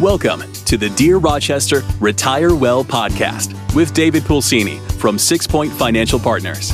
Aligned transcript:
Welcome 0.00 0.52
to 0.64 0.76
the 0.76 0.90
Dear 0.90 1.18
Rochester 1.18 1.84
Retire 2.00 2.52
Well 2.56 2.82
podcast 2.82 3.54
with 3.76 3.94
David 3.94 4.24
Pulsini 4.24 4.80
from 4.94 5.20
Six 5.20 5.46
Point 5.46 5.72
Financial 5.72 6.18
Partners. 6.18 6.72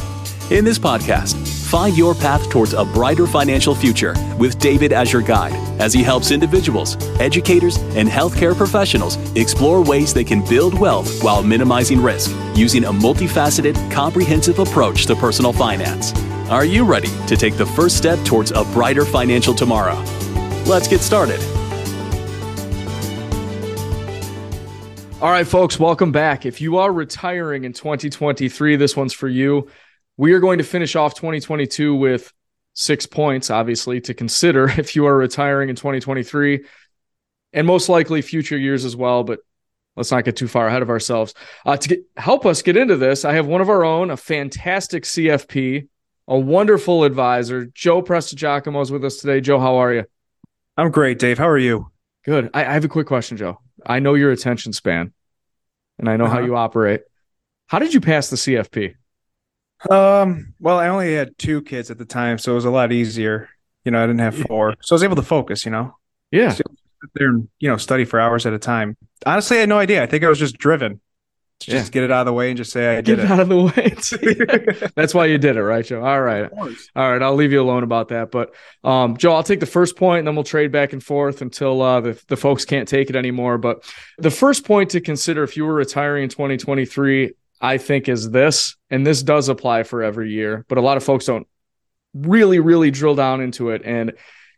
In 0.50 0.64
this 0.64 0.78
podcast, 0.78 1.36
find 1.68 1.98
your 1.98 2.14
path 2.14 2.48
towards 2.48 2.72
a 2.72 2.82
brighter 2.82 3.26
financial 3.26 3.74
future 3.74 4.14
with 4.38 4.58
David 4.58 4.94
as 4.94 5.12
your 5.12 5.20
guide 5.20 5.52
as 5.78 5.92
he 5.92 6.02
helps 6.02 6.30
individuals, 6.30 6.96
educators, 7.20 7.76
and 7.94 8.08
healthcare 8.08 8.56
professionals 8.56 9.18
explore 9.36 9.84
ways 9.84 10.14
they 10.14 10.24
can 10.24 10.42
build 10.48 10.72
wealth 10.72 11.22
while 11.22 11.42
minimizing 11.42 12.00
risk 12.02 12.34
using 12.54 12.84
a 12.84 12.90
multifaceted, 12.90 13.76
comprehensive 13.92 14.60
approach 14.60 15.04
to 15.04 15.14
personal 15.14 15.52
finance. 15.52 16.14
Are 16.48 16.64
you 16.64 16.86
ready 16.86 17.10
to 17.26 17.36
take 17.36 17.58
the 17.58 17.66
first 17.66 17.98
step 17.98 18.18
towards 18.24 18.50
a 18.50 18.64
brighter 18.72 19.04
financial 19.04 19.52
tomorrow? 19.52 20.02
Let's 20.64 20.88
get 20.88 21.02
started. 21.02 21.59
All 25.22 25.30
right, 25.30 25.46
folks, 25.46 25.78
welcome 25.78 26.12
back. 26.12 26.46
If 26.46 26.62
you 26.62 26.78
are 26.78 26.90
retiring 26.90 27.64
in 27.64 27.74
2023, 27.74 28.76
this 28.76 28.96
one's 28.96 29.12
for 29.12 29.28
you. 29.28 29.68
We 30.16 30.32
are 30.32 30.40
going 30.40 30.56
to 30.56 30.64
finish 30.64 30.96
off 30.96 31.14
2022 31.14 31.94
with 31.94 32.32
six 32.72 33.04
points, 33.04 33.50
obviously, 33.50 34.00
to 34.00 34.14
consider 34.14 34.70
if 34.78 34.96
you 34.96 35.04
are 35.04 35.14
retiring 35.14 35.68
in 35.68 35.76
2023 35.76 36.64
and 37.52 37.66
most 37.66 37.90
likely 37.90 38.22
future 38.22 38.56
years 38.56 38.86
as 38.86 38.96
well. 38.96 39.22
But 39.22 39.40
let's 39.94 40.10
not 40.10 40.24
get 40.24 40.36
too 40.36 40.48
far 40.48 40.68
ahead 40.68 40.80
of 40.80 40.88
ourselves. 40.88 41.34
Uh, 41.66 41.76
to 41.76 41.88
get, 41.90 42.00
help 42.16 42.46
us 42.46 42.62
get 42.62 42.78
into 42.78 42.96
this, 42.96 43.26
I 43.26 43.34
have 43.34 43.46
one 43.46 43.60
of 43.60 43.68
our 43.68 43.84
own, 43.84 44.10
a 44.10 44.16
fantastic 44.16 45.04
CFP, 45.04 45.86
a 46.28 46.38
wonderful 46.38 47.04
advisor. 47.04 47.66
Joe 47.66 48.02
Prestigiacomo 48.02 48.80
is 48.80 48.90
with 48.90 49.04
us 49.04 49.18
today. 49.18 49.42
Joe, 49.42 49.60
how 49.60 49.76
are 49.76 49.92
you? 49.92 50.04
I'm 50.78 50.90
great, 50.90 51.18
Dave. 51.18 51.36
How 51.36 51.48
are 51.48 51.58
you? 51.58 51.90
Good. 52.24 52.48
I, 52.54 52.64
I 52.64 52.72
have 52.72 52.86
a 52.86 52.88
quick 52.88 53.06
question, 53.06 53.36
Joe. 53.36 53.58
I 53.86 53.98
know 53.98 54.14
your 54.14 54.30
attention 54.30 54.72
span 54.72 55.12
and 55.98 56.08
I 56.08 56.16
know 56.16 56.24
uh-huh. 56.24 56.36
how 56.36 56.44
you 56.44 56.56
operate. 56.56 57.02
How 57.66 57.78
did 57.78 57.94
you 57.94 58.00
pass 58.00 58.30
the 58.30 58.36
CFP? 58.36 58.94
Um, 59.88 60.54
well, 60.60 60.78
I 60.78 60.88
only 60.88 61.14
had 61.14 61.38
two 61.38 61.62
kids 61.62 61.90
at 61.90 61.98
the 61.98 62.04
time, 62.04 62.38
so 62.38 62.52
it 62.52 62.56
was 62.56 62.64
a 62.64 62.70
lot 62.70 62.92
easier. 62.92 63.48
You 63.84 63.92
know, 63.92 64.02
I 64.02 64.06
didn't 64.06 64.20
have 64.20 64.36
four. 64.36 64.74
So 64.80 64.94
I 64.94 64.96
was 64.96 65.04
able 65.04 65.16
to 65.16 65.22
focus, 65.22 65.64
you 65.64 65.70
know. 65.70 65.96
Yeah. 66.30 66.50
So 66.50 66.62
sit 66.66 67.10
there 67.14 67.28
and, 67.28 67.48
you 67.60 67.68
know, 67.68 67.76
study 67.76 68.04
for 68.04 68.20
hours 68.20 68.44
at 68.44 68.52
a 68.52 68.58
time. 68.58 68.96
Honestly, 69.24 69.56
I 69.56 69.60
had 69.60 69.68
no 69.68 69.78
idea. 69.78 70.02
I 70.02 70.06
think 70.06 70.24
I 70.24 70.28
was 70.28 70.38
just 70.38 70.58
driven 70.58 71.00
yeah. 71.66 71.78
just 71.78 71.92
get 71.92 72.04
it 72.04 72.10
out 72.10 72.20
of 72.20 72.26
the 72.26 72.32
way 72.32 72.48
and 72.48 72.56
just 72.56 72.72
say 72.72 72.96
I 72.96 73.00
did 73.00 73.18
it. 73.18 73.22
get 73.22 73.24
it. 73.24 73.30
out 73.30 73.40
of 73.40 73.48
the 73.48 73.62
way. 73.62 74.88
That's 74.94 75.14
why 75.14 75.26
you 75.26 75.38
did 75.38 75.56
it, 75.56 75.62
right, 75.62 75.84
Joe? 75.84 76.04
All 76.04 76.20
right. 76.20 76.50
All 76.96 77.10
right. 77.10 77.22
I'll 77.22 77.34
leave 77.34 77.52
you 77.52 77.60
alone 77.60 77.82
about 77.82 78.08
that. 78.08 78.30
But 78.30 78.54
um, 78.84 79.16
Joe, 79.16 79.34
I'll 79.34 79.42
take 79.42 79.60
the 79.60 79.66
first 79.66 79.96
point 79.96 80.20
and 80.20 80.28
then 80.28 80.34
we'll 80.34 80.44
trade 80.44 80.72
back 80.72 80.92
and 80.92 81.02
forth 81.02 81.42
until 81.42 81.82
uh, 81.82 82.00
the, 82.00 82.22
the 82.28 82.36
folks 82.36 82.64
can't 82.64 82.88
take 82.88 83.10
it 83.10 83.16
anymore. 83.16 83.58
But 83.58 83.84
the 84.18 84.30
first 84.30 84.64
point 84.64 84.90
to 84.90 85.00
consider 85.00 85.42
if 85.42 85.56
you 85.56 85.64
were 85.64 85.74
retiring 85.74 86.24
in 86.24 86.28
2023, 86.28 87.32
I 87.60 87.78
think, 87.78 88.08
is 88.08 88.30
this, 88.30 88.76
and 88.88 89.06
this 89.06 89.22
does 89.22 89.48
apply 89.48 89.82
for 89.82 90.02
every 90.02 90.32
year, 90.32 90.64
but 90.68 90.78
a 90.78 90.80
lot 90.80 90.96
of 90.96 91.04
folks 91.04 91.26
don't 91.26 91.46
really, 92.14 92.58
really 92.58 92.90
drill 92.90 93.14
down 93.14 93.40
into 93.40 93.70
it. 93.70 93.82
And 93.84 94.12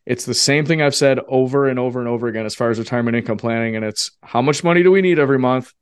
it's 0.07 0.25
the 0.25 0.35
same 0.35 0.67
thing 0.67 0.83
I've 0.83 0.95
said 0.95 1.19
over 1.29 1.69
and 1.69 1.79
over 1.79 2.01
and 2.01 2.09
over 2.09 2.27
again 2.29 2.47
as 2.47 2.55
far 2.55 2.71
as 2.71 2.79
retirement 2.79 3.17
income 3.17 3.39
planning. 3.39 3.77
And 3.77 3.85
it's 3.85 4.11
how 4.23 4.43
much 4.43 4.65
money 4.65 4.83
do 4.83 4.91
we 4.91 5.03
need 5.03 5.19
every 5.19 5.39
month? 5.39 5.73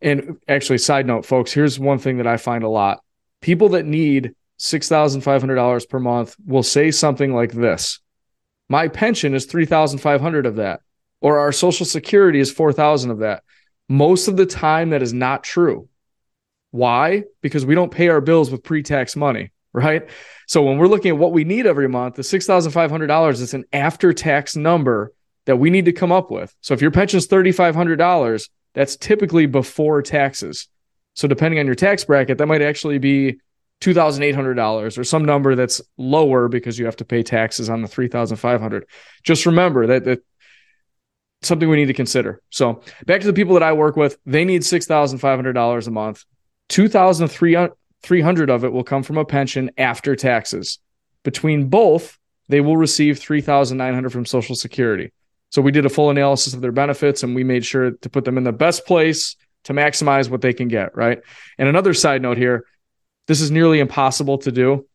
And 0.02 0.38
actually, 0.48 0.78
side 0.78 1.08
note, 1.08 1.26
folks, 1.26 1.52
here's 1.52 1.80
one 1.80 1.98
thing 1.98 2.18
that 2.18 2.28
I 2.28 2.38
find 2.38 2.64
a 2.64 2.70
lot: 2.70 3.04
people 3.42 3.70
that 3.70 3.86
need 3.86 4.36
six 4.58 4.88
thousand 4.88 5.22
five 5.22 5.42
hundred 5.42 5.56
dollars 5.56 5.86
per 5.86 6.00
month 6.00 6.36
will 6.46 6.64
say 6.64 6.92
something 6.92 7.34
like 7.34 7.52
this 7.52 8.00
my 8.70 8.88
pension 8.88 9.34
is 9.34 9.46
3500 9.46 10.46
of 10.46 10.58
that 10.58 10.82
or 11.22 11.40
our 11.40 11.52
social 11.52 11.86
security 11.86 12.40
is 12.40 12.52
4000 12.52 13.12
of 13.12 13.20
that. 13.20 13.44
Most 13.90 14.28
of 14.28 14.38
the 14.38 14.46
time 14.46 14.90
that 14.90 15.02
is 15.02 15.14
not 15.14 15.44
true. 15.44 15.88
Why? 16.72 17.24
Because 17.42 17.66
we 17.66 17.76
don't 17.76 17.92
pay 17.92 18.10
our 18.10 18.22
bills 18.22 18.52
with 18.52 18.64
pre-tax 18.64 19.16
money 19.16 19.52
right? 19.78 20.10
So 20.48 20.64
when 20.64 20.78
we're 20.78 20.88
looking 20.88 21.10
at 21.10 21.18
what 21.18 21.34
we 21.34 21.44
need 21.44 21.68
every 21.68 21.88
month 21.88 22.16
the 22.16 22.24
$6500 22.24 23.32
is 23.34 23.54
an 23.54 23.66
after-tax 23.72 24.56
number 24.56 25.14
that 25.46 25.58
we 25.58 25.70
need 25.70 25.86
to 25.86 25.94
come 25.94 26.12
up 26.12 26.32
with. 26.32 26.54
So 26.62 26.74
if 26.74 26.82
your 26.82 26.92
pension 26.92 27.20
is 27.20 27.28
$3500 27.28 28.50
that's 28.74 28.96
typically 28.96 29.46
before 29.46 30.02
taxes. 30.02 30.68
So 31.16 31.28
depending 31.28 31.60
on 31.60 31.66
your 31.66 31.76
tax 31.76 32.06
bracket 32.06 32.38
that 32.40 32.48
might 32.48 32.62
actually 32.62 32.98
be 32.98 33.40
$2,800 33.82 34.98
or 34.98 35.04
some 35.04 35.26
number 35.26 35.56
that's 35.56 35.82
lower 35.98 36.48
because 36.48 36.80
you 36.80 36.86
have 36.86 36.96
to 36.98 37.06
pay 37.06 37.22
taxes 37.24 37.70
on 37.70 37.82
the 37.82 37.88
3,500. 37.88 38.88
Just 39.24 39.46
remember 39.46 39.88
that 39.88 40.06
that 40.06 40.24
something 41.42 41.70
we 41.70 41.78
need 41.78 41.86
to 41.86 41.94
consider. 41.94 42.42
So, 42.50 42.82
back 43.06 43.22
to 43.22 43.28
the 43.28 43.34
people 43.34 43.54
that 43.54 43.64
I 43.64 43.74
work 43.74 43.96
with, 43.96 44.18
they 44.26 44.44
need 44.46 44.62
$6,500 44.62 45.88
a 45.88 45.92
month. 45.92 46.26
2,300 46.70 48.50
of 48.50 48.64
it 48.64 48.74
will 48.74 48.84
come 48.84 49.04
from 49.04 49.18
a 49.18 49.26
pension 49.26 49.70
after 49.78 50.16
taxes. 50.16 50.80
Between 51.24 51.70
both, 51.70 52.18
they 52.50 52.62
will 52.62 52.78
receive 52.78 53.20
3,900 53.20 54.12
from 54.12 54.26
Social 54.26 54.56
Security. 54.56 55.12
So, 55.50 55.62
we 55.62 55.72
did 55.72 55.86
a 55.86 55.90
full 55.90 56.10
analysis 56.10 56.56
of 56.56 56.62
their 56.62 56.72
benefits 56.72 57.22
and 57.22 57.36
we 57.36 57.44
made 57.44 57.64
sure 57.66 57.92
to 57.92 58.10
put 58.10 58.26
them 58.26 58.40
in 58.40 58.44
the 58.44 58.52
best 58.52 58.88
place 58.88 59.36
to 59.66 59.74
maximize 59.74 60.30
what 60.30 60.42
they 60.42 60.54
can 60.54 60.68
get, 60.70 60.96
right? 60.96 61.20
And 61.58 61.68
another 61.68 61.94
side 61.94 62.22
note 62.22 62.38
here, 62.38 62.66
this 63.28 63.42
is 63.42 63.52
nearly 63.52 63.80
impossible 63.80 64.38
to 64.40 64.52
do. 64.52 64.88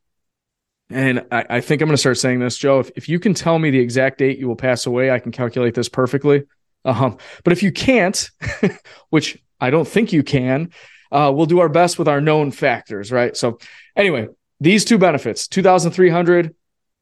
And 0.91 1.27
I, 1.31 1.45
I 1.49 1.61
think 1.61 1.81
I'm 1.81 1.89
going 1.89 1.95
to 1.95 2.01
start 2.01 2.19
saying 2.19 2.41
this, 2.41 2.59
Joe. 2.59 2.81
If, 2.81 2.91
if 2.97 3.09
you 3.09 3.19
can 3.19 3.35
tell 3.35 3.59
me 3.59 3.71
the 3.71 3.79
exact 3.79 4.19
date 4.19 4.39
you 4.39 4.49
will 4.49 4.57
pass 4.57 4.87
away, 4.87 5.11
I 5.11 5.19
can 5.19 5.33
calculate 5.33 5.75
this 5.75 5.89
perfectly. 5.89 6.45
Um, 6.85 7.19
but 7.45 7.53
if 7.53 7.63
you 7.63 7.73
can't, 7.73 8.31
which 9.11 9.39
I 9.61 9.71
don't 9.71 9.87
think 9.87 10.13
you 10.13 10.23
can, 10.23 10.71
uh, 11.11 11.33
we'll 11.35 11.47
do 11.47 11.61
our 11.61 11.69
best 11.69 11.99
with 11.99 12.09
our 12.09 12.21
known 12.21 12.51
factors, 12.51 13.13
right? 13.13 13.37
So, 13.37 13.59
anyway, 13.95 14.29
these 14.61 14.85
two 14.85 14.99
benefits 14.99 15.47
2,300 15.49 16.55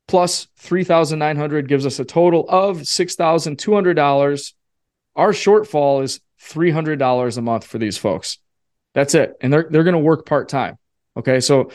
plus 0.08 0.48
3,900 0.58 1.68
gives 1.68 1.86
us 1.86 2.00
a 2.00 2.04
total 2.04 2.44
of 2.48 2.78
$6,200. 2.78 4.52
Our 5.14 5.32
shortfall 5.32 6.02
is 6.02 6.20
$300 6.42 7.36
a 7.38 7.42
month 7.42 7.64
for 7.64 7.78
these 7.78 7.96
folks. 7.96 8.38
That's 8.92 9.14
it. 9.14 9.36
And 9.40 9.52
they're, 9.52 9.68
they're 9.70 9.84
going 9.84 9.94
to 9.94 10.00
work 10.00 10.26
part 10.26 10.48
time. 10.48 10.78
Okay. 11.16 11.40
So 11.40 11.70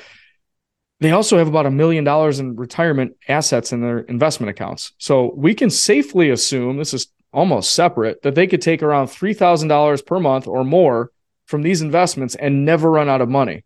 they 1.00 1.12
also 1.12 1.38
have 1.38 1.48
about 1.48 1.66
a 1.66 1.72
million 1.72 2.04
dollars 2.04 2.40
in 2.40 2.56
retirement 2.56 3.18
assets 3.28 3.74
in 3.74 3.82
their 3.82 4.00
investment 4.00 4.50
accounts. 4.50 4.94
So 4.98 5.34
we 5.36 5.54
can 5.54 5.70
safely 5.70 6.30
assume 6.30 6.78
this 6.78 6.94
is 6.94 7.08
almost 7.34 7.76
separate 7.76 8.22
that 8.22 8.34
they 8.34 8.48
could 8.48 8.62
take 8.62 8.82
around 8.82 9.08
$3,000 9.08 10.06
per 10.06 10.20
month 10.20 10.48
or 10.48 10.64
more 10.64 11.12
from 11.46 11.62
these 11.62 11.82
investments 11.82 12.36
and 12.36 12.66
never 12.66 12.90
run 12.90 13.10
out 13.10 13.22
of 13.22 13.30
money. 13.30 13.64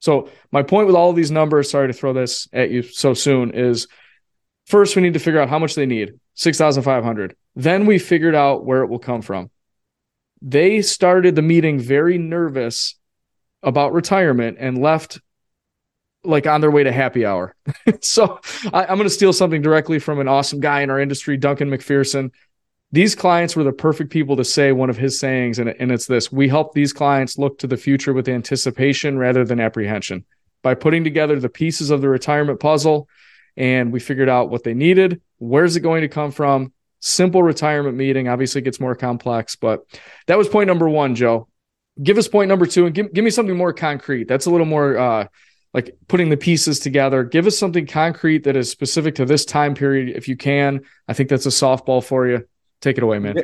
So 0.00 0.28
my 0.52 0.62
point 0.62 0.86
with 0.86 0.96
all 0.96 1.10
of 1.10 1.16
these 1.16 1.30
numbers, 1.30 1.70
sorry 1.70 1.88
to 1.88 1.92
throw 1.92 2.12
this 2.12 2.46
at 2.52 2.70
you 2.70 2.82
so 2.82 3.14
soon, 3.14 3.52
is 3.52 3.88
first 4.66 4.96
we 4.96 5.02
need 5.02 5.14
to 5.14 5.18
figure 5.18 5.40
out 5.40 5.48
how 5.48 5.58
much 5.58 5.74
they 5.74 5.86
need, 5.86 6.12
6,500. 6.34 7.36
Then 7.56 7.86
we 7.86 7.98
figured 7.98 8.34
out 8.34 8.64
where 8.64 8.82
it 8.82 8.88
will 8.88 8.98
come 8.98 9.22
from. 9.22 9.50
They 10.42 10.82
started 10.82 11.34
the 11.34 11.42
meeting 11.42 11.78
very 11.78 12.16
nervous 12.16 12.96
about 13.62 13.92
retirement 13.92 14.56
and 14.60 14.78
left 14.78 15.20
like 16.22 16.46
on 16.46 16.60
their 16.60 16.70
way 16.70 16.84
to 16.84 16.92
happy 16.92 17.24
hour. 17.24 17.54
so 18.00 18.40
I, 18.72 18.84
am 18.84 18.96
going 18.96 19.04
to 19.04 19.10
steal 19.10 19.32
something 19.32 19.62
directly 19.62 19.98
from 19.98 20.20
an 20.20 20.28
awesome 20.28 20.60
guy 20.60 20.82
in 20.82 20.90
our 20.90 21.00
industry, 21.00 21.36
Duncan 21.36 21.70
MacPherson. 21.70 22.30
These 22.92 23.14
clients 23.14 23.54
were 23.54 23.64
the 23.64 23.72
perfect 23.72 24.10
people 24.10 24.36
to 24.36 24.44
say 24.44 24.72
one 24.72 24.90
of 24.90 24.98
his 24.98 25.18
sayings, 25.18 25.58
and, 25.58 25.68
and 25.68 25.92
it's 25.92 26.06
this 26.06 26.32
We 26.32 26.48
help 26.48 26.74
these 26.74 26.92
clients 26.92 27.38
look 27.38 27.58
to 27.60 27.66
the 27.66 27.76
future 27.76 28.12
with 28.12 28.28
anticipation 28.28 29.16
rather 29.16 29.44
than 29.44 29.60
apprehension. 29.60 30.24
By 30.62 30.74
putting 30.74 31.04
together 31.04 31.38
the 31.38 31.48
pieces 31.48 31.90
of 31.90 32.00
the 32.00 32.08
retirement 32.08 32.60
puzzle, 32.60 33.08
and 33.56 33.92
we 33.92 34.00
figured 34.00 34.28
out 34.28 34.50
what 34.50 34.64
they 34.64 34.74
needed, 34.74 35.20
where's 35.38 35.76
it 35.76 35.80
going 35.80 36.02
to 36.02 36.08
come 36.08 36.32
from? 36.32 36.72
Simple 37.00 37.42
retirement 37.42 37.96
meeting. 37.96 38.28
Obviously, 38.28 38.60
gets 38.60 38.80
more 38.80 38.94
complex, 38.94 39.56
but 39.56 39.84
that 40.26 40.36
was 40.36 40.48
point 40.48 40.66
number 40.66 40.88
one, 40.88 41.14
Joe. 41.14 41.48
Give 42.02 42.18
us 42.18 42.28
point 42.28 42.48
number 42.48 42.66
two 42.66 42.86
and 42.86 42.94
give, 42.94 43.12
give 43.12 43.24
me 43.24 43.30
something 43.30 43.56
more 43.56 43.72
concrete. 43.72 44.28
That's 44.28 44.46
a 44.46 44.50
little 44.50 44.66
more 44.66 44.96
uh, 44.96 45.26
like 45.74 45.96
putting 46.08 46.30
the 46.30 46.36
pieces 46.36 46.78
together. 46.78 47.24
Give 47.24 47.46
us 47.46 47.58
something 47.58 47.86
concrete 47.86 48.44
that 48.44 48.56
is 48.56 48.70
specific 48.70 49.16
to 49.16 49.24
this 49.24 49.44
time 49.44 49.74
period 49.74 50.16
if 50.16 50.28
you 50.28 50.36
can. 50.36 50.80
I 51.08 51.12
think 51.12 51.28
that's 51.28 51.46
a 51.46 51.50
softball 51.50 52.02
for 52.02 52.26
you. 52.26 52.46
Take 52.80 52.96
it 52.96 53.02
away, 53.02 53.18
man. 53.18 53.36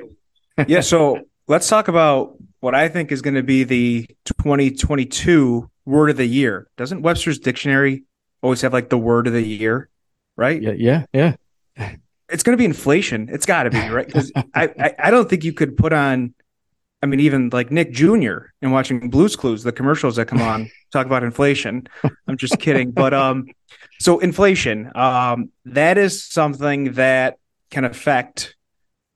yeah. 0.66 0.80
So 0.80 1.20
let's 1.48 1.68
talk 1.68 1.88
about 1.88 2.36
what 2.60 2.74
I 2.74 2.88
think 2.88 3.12
is 3.12 3.22
going 3.22 3.34
to 3.34 3.42
be 3.42 3.64
the 3.64 4.06
2022 4.24 5.70
word 5.84 6.10
of 6.10 6.16
the 6.16 6.26
year. 6.26 6.68
Doesn't 6.76 7.02
Webster's 7.02 7.38
dictionary 7.38 8.04
always 8.42 8.62
have 8.62 8.72
like 8.72 8.88
the 8.88 8.98
word 8.98 9.26
of 9.26 9.32
the 9.32 9.42
year? 9.42 9.88
Right. 10.36 10.60
Yeah. 10.60 10.72
Yeah. 10.72 11.06
Yeah. 11.12 11.36
It's 12.28 12.42
going 12.42 12.54
to 12.54 12.60
be 12.60 12.64
inflation. 12.64 13.28
It's 13.30 13.46
got 13.46 13.64
to 13.64 13.70
be 13.70 13.88
right. 13.88 14.06
Because 14.06 14.32
I, 14.54 14.64
I, 14.78 14.94
I 14.98 15.10
don't 15.10 15.30
think 15.30 15.44
you 15.44 15.52
could 15.52 15.76
put 15.76 15.92
on, 15.92 16.34
I 17.02 17.06
mean, 17.06 17.20
even 17.20 17.50
like 17.50 17.70
Nick 17.70 17.92
Jr. 17.92 18.36
and 18.62 18.72
watching 18.72 19.10
Blues 19.10 19.36
Clues, 19.36 19.62
the 19.62 19.72
commercials 19.72 20.16
that 20.16 20.26
come 20.26 20.40
on 20.40 20.70
talk 20.92 21.06
about 21.06 21.22
inflation. 21.22 21.86
I'm 22.26 22.36
just 22.36 22.58
kidding. 22.58 22.90
But 22.90 23.12
um, 23.12 23.46
so 24.00 24.18
inflation, 24.18 24.90
um, 24.94 25.50
that 25.66 25.98
is 25.98 26.24
something 26.24 26.92
that 26.92 27.38
can 27.70 27.84
affect 27.84 28.56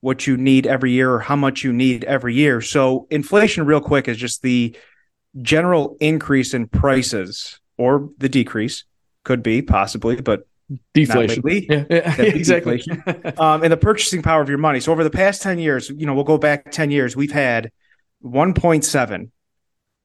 what 0.01 0.25
you 0.27 0.37
need 0.37 0.67
every 0.67 0.91
year 0.91 1.13
or 1.13 1.19
how 1.19 1.35
much 1.35 1.63
you 1.63 1.73
need 1.73 2.03
every 2.03 2.35
year. 2.35 2.61
So 2.61 3.07
inflation, 3.09 3.65
real 3.65 3.81
quick, 3.81 4.07
is 4.07 4.17
just 4.17 4.41
the 4.41 4.75
general 5.41 5.97
increase 5.99 6.53
in 6.53 6.67
prices 6.67 7.59
or 7.77 8.09
the 8.17 8.29
decrease 8.29 8.83
could 9.23 9.41
be 9.43 9.61
possibly, 9.61 10.19
but 10.19 10.47
deflation. 10.93 11.43
Yeah, 11.45 11.83
yeah. 11.89 12.21
exactly. 12.21 12.83
um, 13.37 13.63
and 13.63 13.71
the 13.71 13.77
purchasing 13.77 14.21
power 14.21 14.41
of 14.41 14.49
your 14.49 14.57
money. 14.57 14.79
So 14.79 14.91
over 14.91 15.03
the 15.03 15.09
past 15.09 15.41
10 15.41 15.59
years, 15.59 15.89
you 15.89 16.05
know, 16.05 16.13
we'll 16.13 16.23
go 16.23 16.37
back 16.37 16.71
10 16.71 16.91
years, 16.91 17.15
we've 17.15 17.31
had 17.31 17.71
1.7, 18.23 19.29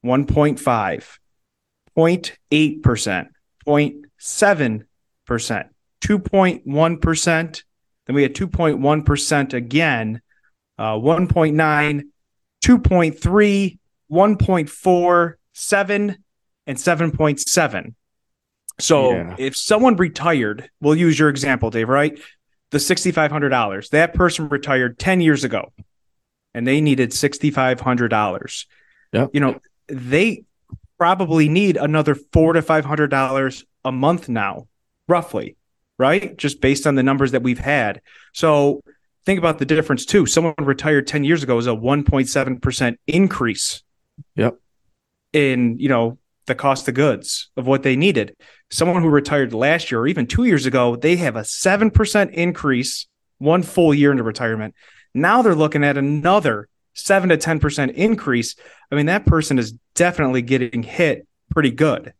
1.5, 0.05 1.17
0.8%, 1.97 3.27
0.7%, 3.67 5.69
2.1%, 6.01 7.63
then 8.05 8.15
we 8.15 8.23
had 8.23 8.33
2.1% 8.33 9.53
again, 9.53 10.21
uh, 10.77 10.93
1.9, 10.93 12.03
2.3, 12.63 13.79
1.4, 14.09 15.33
7, 15.53 16.17
and 16.67 16.77
7.7. 16.77 17.93
So 18.79 19.11
yeah. 19.11 19.35
if 19.37 19.55
someone 19.55 19.95
retired, 19.95 20.69
we'll 20.81 20.95
use 20.95 21.17
your 21.17 21.29
example, 21.29 21.69
Dave, 21.69 21.89
right? 21.89 22.17
The 22.71 22.77
$6,500, 22.77 23.89
that 23.89 24.13
person 24.13 24.49
retired 24.49 24.99
10 24.99 25.21
years 25.21 25.43
ago 25.43 25.71
and 26.53 26.67
they 26.67 26.81
needed 26.81 27.11
$6,500. 27.11 28.65
Yeah. 29.13 29.27
You 29.33 29.39
know, 29.39 29.59
they 29.87 30.43
probably 30.97 31.49
need 31.49 31.77
another 31.77 32.15
four 32.15 32.53
to 32.53 32.61
$500 32.61 33.65
a 33.85 33.91
month 33.91 34.29
now, 34.29 34.67
roughly 35.07 35.57
right? 35.97 36.37
Just 36.37 36.61
based 36.61 36.85
on 36.87 36.95
the 36.95 37.03
numbers 37.03 37.31
that 37.31 37.43
we've 37.43 37.59
had. 37.59 38.01
So 38.33 38.83
think 39.25 39.39
about 39.39 39.59
the 39.59 39.65
difference 39.65 40.05
too. 40.05 40.25
Someone 40.25 40.53
retired 40.59 41.07
10 41.07 41.23
years 41.23 41.43
ago 41.43 41.57
is 41.57 41.67
a 41.67 41.71
1.7% 41.71 42.97
increase. 43.07 43.83
Yep. 44.35 44.59
In, 45.33 45.79
you 45.79 45.89
know, 45.89 46.17
the 46.47 46.55
cost 46.55 46.87
of 46.87 46.95
goods 46.95 47.49
of 47.55 47.67
what 47.67 47.83
they 47.83 47.95
needed. 47.95 48.35
Someone 48.69 49.01
who 49.01 49.09
retired 49.09 49.53
last 49.53 49.91
year 49.91 50.01
or 50.01 50.07
even 50.07 50.27
2 50.27 50.45
years 50.45 50.65
ago, 50.65 50.95
they 50.95 51.17
have 51.17 51.35
a 51.35 51.41
7% 51.41 52.33
increase 52.33 53.07
one 53.37 53.63
full 53.63 53.93
year 53.93 54.11
into 54.11 54.23
retirement. 54.23 54.73
Now 55.13 55.41
they're 55.41 55.55
looking 55.55 55.83
at 55.83 55.97
another 55.97 56.67
7 56.93 57.29
to 57.29 57.37
10% 57.37 57.93
increase. 57.93 58.55
I 58.91 58.95
mean, 58.95 59.05
that 59.05 59.25
person 59.25 59.59
is 59.59 59.73
definitely 59.93 60.41
getting 60.41 60.83
hit 60.83 61.27
pretty 61.51 61.71
good. 61.71 62.13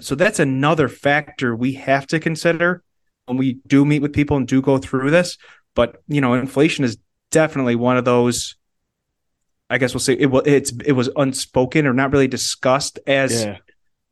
So 0.00 0.14
that's 0.14 0.38
another 0.38 0.88
factor 0.88 1.54
we 1.54 1.74
have 1.74 2.06
to 2.08 2.18
consider 2.18 2.82
when 3.26 3.36
we 3.36 3.58
do 3.66 3.84
meet 3.84 4.00
with 4.00 4.12
people 4.12 4.36
and 4.36 4.48
do 4.48 4.62
go 4.62 4.78
through 4.78 5.10
this. 5.10 5.36
But 5.74 6.02
you 6.08 6.20
know, 6.20 6.34
inflation 6.34 6.84
is 6.84 6.98
definitely 7.30 7.76
one 7.76 7.96
of 7.96 8.04
those. 8.04 8.56
I 9.68 9.78
guess 9.78 9.94
we'll 9.94 10.00
say 10.00 10.14
it 10.18 10.30
was 10.30 10.42
it 10.46 10.92
was 10.92 11.10
unspoken 11.16 11.86
or 11.86 11.92
not 11.92 12.12
really 12.12 12.28
discussed 12.28 12.98
as 13.06 13.44
yeah. 13.44 13.58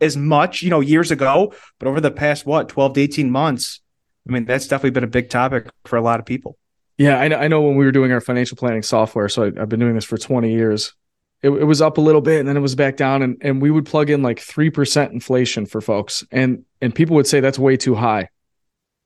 As 0.00 0.16
much, 0.16 0.62
you 0.62 0.70
know, 0.70 0.80
years 0.80 1.10
ago. 1.10 1.54
But 1.78 1.88
over 1.88 2.00
the 2.00 2.10
past 2.10 2.46
what 2.46 2.68
twelve 2.68 2.94
to 2.94 3.00
eighteen 3.00 3.30
months, 3.30 3.80
I 4.28 4.32
mean, 4.32 4.44
that's 4.44 4.68
definitely 4.68 4.90
been 4.90 5.04
a 5.04 5.08
big 5.08 5.30
topic 5.30 5.68
for 5.84 5.96
a 5.96 6.02
lot 6.02 6.20
of 6.20 6.26
people. 6.26 6.56
Yeah, 6.98 7.18
I 7.18 7.28
know, 7.28 7.36
I 7.36 7.48
know 7.48 7.62
when 7.62 7.76
we 7.76 7.86
were 7.86 7.92
doing 7.92 8.12
our 8.12 8.20
financial 8.20 8.58
planning 8.58 8.82
software. 8.82 9.28
So 9.30 9.44
I, 9.44 9.60
have 9.60 9.70
been 9.70 9.80
doing 9.80 9.94
this 9.94 10.04
for 10.04 10.18
20 10.18 10.52
years. 10.52 10.92
It, 11.42 11.48
it, 11.48 11.64
was 11.64 11.80
up 11.80 11.96
a 11.96 12.02
little 12.02 12.20
bit 12.20 12.40
and 12.40 12.46
then 12.46 12.58
it 12.58 12.60
was 12.60 12.74
back 12.74 12.98
down 12.98 13.22
and, 13.22 13.38
and 13.40 13.62
we 13.62 13.70
would 13.70 13.86
plug 13.86 14.10
in 14.10 14.22
like 14.22 14.38
3% 14.38 15.10
inflation 15.10 15.64
for 15.64 15.80
folks. 15.80 16.22
And, 16.30 16.66
and 16.82 16.94
people 16.94 17.16
would 17.16 17.26
say 17.26 17.40
that's 17.40 17.58
way 17.58 17.78
too 17.78 17.94
high. 17.94 18.28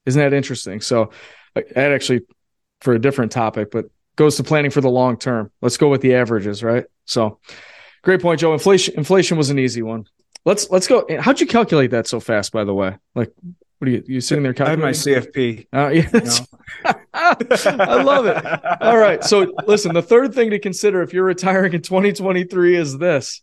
Isn't 0.06 0.20
that 0.20 0.32
interesting? 0.32 0.80
So 0.80 1.12
uh, 1.54 1.60
that 1.76 1.92
actually 1.92 2.22
for 2.80 2.94
a 2.94 2.98
different 2.98 3.30
topic, 3.30 3.70
but 3.70 3.84
goes 4.16 4.36
to 4.38 4.42
planning 4.42 4.72
for 4.72 4.80
the 4.80 4.90
long 4.90 5.16
term. 5.16 5.52
Let's 5.62 5.76
go 5.76 5.88
with 5.88 6.00
the 6.00 6.14
averages, 6.14 6.64
right? 6.64 6.86
So 7.04 7.38
great 8.02 8.20
point, 8.20 8.40
Joe. 8.40 8.52
Inflation 8.52 8.94
inflation 8.96 9.36
was 9.36 9.50
an 9.50 9.60
easy 9.60 9.82
one. 9.82 10.06
Let's 10.44 10.70
let's 10.70 10.86
go. 10.86 11.06
How'd 11.20 11.40
you 11.40 11.46
calculate 11.46 11.90
that 11.92 12.06
so 12.06 12.20
fast, 12.20 12.52
by 12.52 12.64
the 12.64 12.74
way? 12.74 12.96
Like 13.14 13.32
what 13.84 13.88
are 13.88 13.92
you 13.92 14.04
you 14.06 14.20
sitting 14.20 14.42
there 14.42 14.54
calculating? 14.54 14.84
I 14.84 14.88
have 14.88 15.04
my 15.04 15.30
CFP. 15.30 15.66
Uh, 15.72 15.88
yeah, 16.84 16.94
I 17.14 18.02
love 18.02 18.26
it. 18.26 18.82
All 18.82 18.96
right. 18.96 19.22
So 19.22 19.52
listen, 19.66 19.92
the 19.94 20.02
third 20.02 20.34
thing 20.34 20.50
to 20.50 20.58
consider 20.58 21.02
if 21.02 21.12
you're 21.12 21.24
retiring 21.24 21.72
in 21.74 21.82
2023 21.82 22.76
is 22.76 22.98
this. 22.98 23.42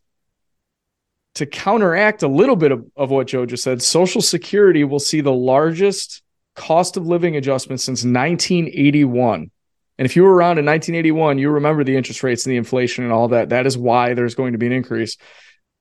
To 1.36 1.46
counteract 1.46 2.24
a 2.24 2.28
little 2.28 2.56
bit 2.56 2.72
of, 2.72 2.86
of 2.96 3.10
what 3.10 3.28
Joe 3.28 3.46
just 3.46 3.64
said, 3.64 3.82
Social 3.82 4.22
Security 4.22 4.84
will 4.84 5.00
see 5.00 5.22
the 5.22 5.32
largest 5.32 6.24
cost 6.56 6.98
of 6.98 7.08
living 7.08 7.38
adjustment 7.38 7.80
since 7.80 8.04
1981. 8.04 9.52
And 9.98 10.06
if 10.06 10.16
you 10.16 10.24
were 10.24 10.34
around 10.34 10.58
in 10.58 10.66
1981, 10.66 11.38
you 11.38 11.52
remember 11.52 11.84
the 11.84 11.96
interest 11.96 12.24
rates 12.24 12.46
and 12.46 12.52
the 12.52 12.58
inflation 12.58 13.04
and 13.04 13.14
all 13.14 13.28
that. 13.30 13.50
That 13.50 13.66
is 13.66 13.78
why 13.78 14.14
there's 14.14 14.36
going 14.36 14.54
to 14.54 14.58
be 14.58 14.66
an 14.66 14.74
increase. 14.74 15.18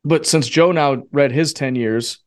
But 0.05 0.27
since 0.27 0.49
Joe 0.49 0.73
now 0.73 1.03
read 1.13 1.33
his 1.33 1.53
10 1.53 1.75
years, 1.75 2.19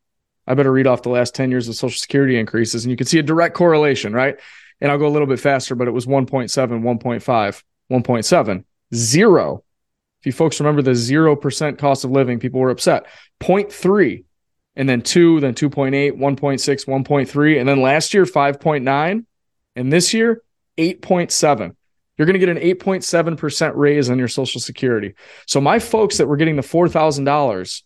I 0.45 0.53
better 0.53 0.71
read 0.71 0.87
off 0.87 1.01
the 1.01 1.09
last 1.09 1.33
10 1.35 1.51
years 1.51 1.67
of 1.67 1.75
Social 1.75 1.97
Security 1.97 2.37
increases. 2.37 2.83
And 2.83 2.91
you 2.91 2.97
can 2.97 3.07
see 3.07 3.19
a 3.19 3.23
direct 3.23 3.55
correlation, 3.55 4.13
right? 4.13 4.39
And 4.81 4.91
I'll 4.91 4.97
go 4.97 5.07
a 5.07 5.09
little 5.09 5.27
bit 5.27 5.39
faster, 5.39 5.75
but 5.75 5.87
it 5.87 5.91
was 5.91 6.05
1.7, 6.05 6.49
1.5, 6.51 7.63
1.7, 7.91 8.63
zero. 8.93 9.63
If 10.19 10.25
you 10.25 10.31
folks 10.31 10.59
remember 10.59 10.81
the 10.81 10.91
0% 10.91 11.77
cost 11.77 12.05
of 12.05 12.11
living, 12.11 12.39
people 12.39 12.59
were 12.59 12.69
upset. 12.69 13.05
0.3, 13.41 14.23
and 14.75 14.87
then 14.87 15.01
two, 15.01 15.39
then 15.39 15.53
2.8, 15.53 16.13
1.6, 16.13 16.17
1.3, 16.17 17.59
and 17.59 17.69
then 17.69 17.81
last 17.81 18.13
year 18.13 18.25
5.9, 18.25 19.25
and 19.75 19.93
this 19.93 20.13
year 20.13 20.41
8.7. 20.77 21.75
You're 22.17 22.25
going 22.25 22.39
to 22.39 22.45
get 22.45 22.49
an 22.49 22.57
8.7% 22.57 23.71
raise 23.75 24.09
on 24.09 24.19
your 24.19 24.27
Social 24.27 24.61
Security. 24.61 25.15
So 25.47 25.59
my 25.59 25.79
folks 25.79 26.17
that 26.17 26.27
were 26.27 26.37
getting 26.37 26.55
the 26.55 26.61
$4,000 26.61 27.81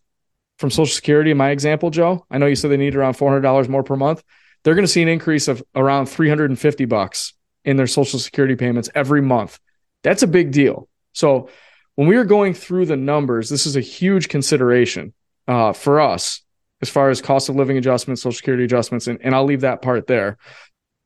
from 0.60 0.70
Social 0.70 0.94
Security 0.94 1.32
in 1.32 1.38
my 1.38 1.52
example, 1.52 1.90
Joe, 1.90 2.26
I 2.30 2.38
know 2.38 2.46
you 2.46 2.56
said 2.56 2.72
they 2.72 2.78
need 2.78 2.96
around 2.96 3.14
$400 3.14 3.70
more 3.70 3.84
per 3.84 3.96
month. 3.96 4.24
They're 4.64 4.76
going 4.76 4.86
to 4.86 4.92
see 4.92 5.02
an 5.02 5.08
increase 5.08 5.48
of 5.48 5.64
around 5.76 6.08
350 6.08 6.86
bucks 6.86 7.34
in 7.64 7.78
their 7.78 7.88
Social 7.88 8.20
Security 8.20 8.56
payments 8.56 8.90
every 8.94 9.22
month. 9.22 9.60
That's 10.04 10.24
a 10.24 10.28
big 10.28 10.52
deal. 10.52 10.90
So 11.14 11.50
when 11.96 12.08
we 12.08 12.18
are 12.18 12.26
going 12.26 12.54
through 12.54 12.88
the 12.88 12.98
numbers, 12.98 13.50
this 13.50 13.66
is 13.66 13.76
a 13.76 13.82
huge 13.82 14.30
consideration 14.30 15.14
uh, 15.48 15.74
for 15.74 16.00
us 16.00 16.42
as 16.82 16.90
far 16.90 17.10
as 17.10 17.22
cost 17.22 17.50
of 17.50 17.56
living 17.56 17.78
adjustments, 17.78 18.22
social 18.22 18.36
security 18.36 18.64
adjustments, 18.64 19.08
and, 19.08 19.20
and 19.24 19.34
I'll 19.34 19.46
leave 19.46 19.62
that 19.62 19.82
part 19.82 20.06
there. 20.08 20.38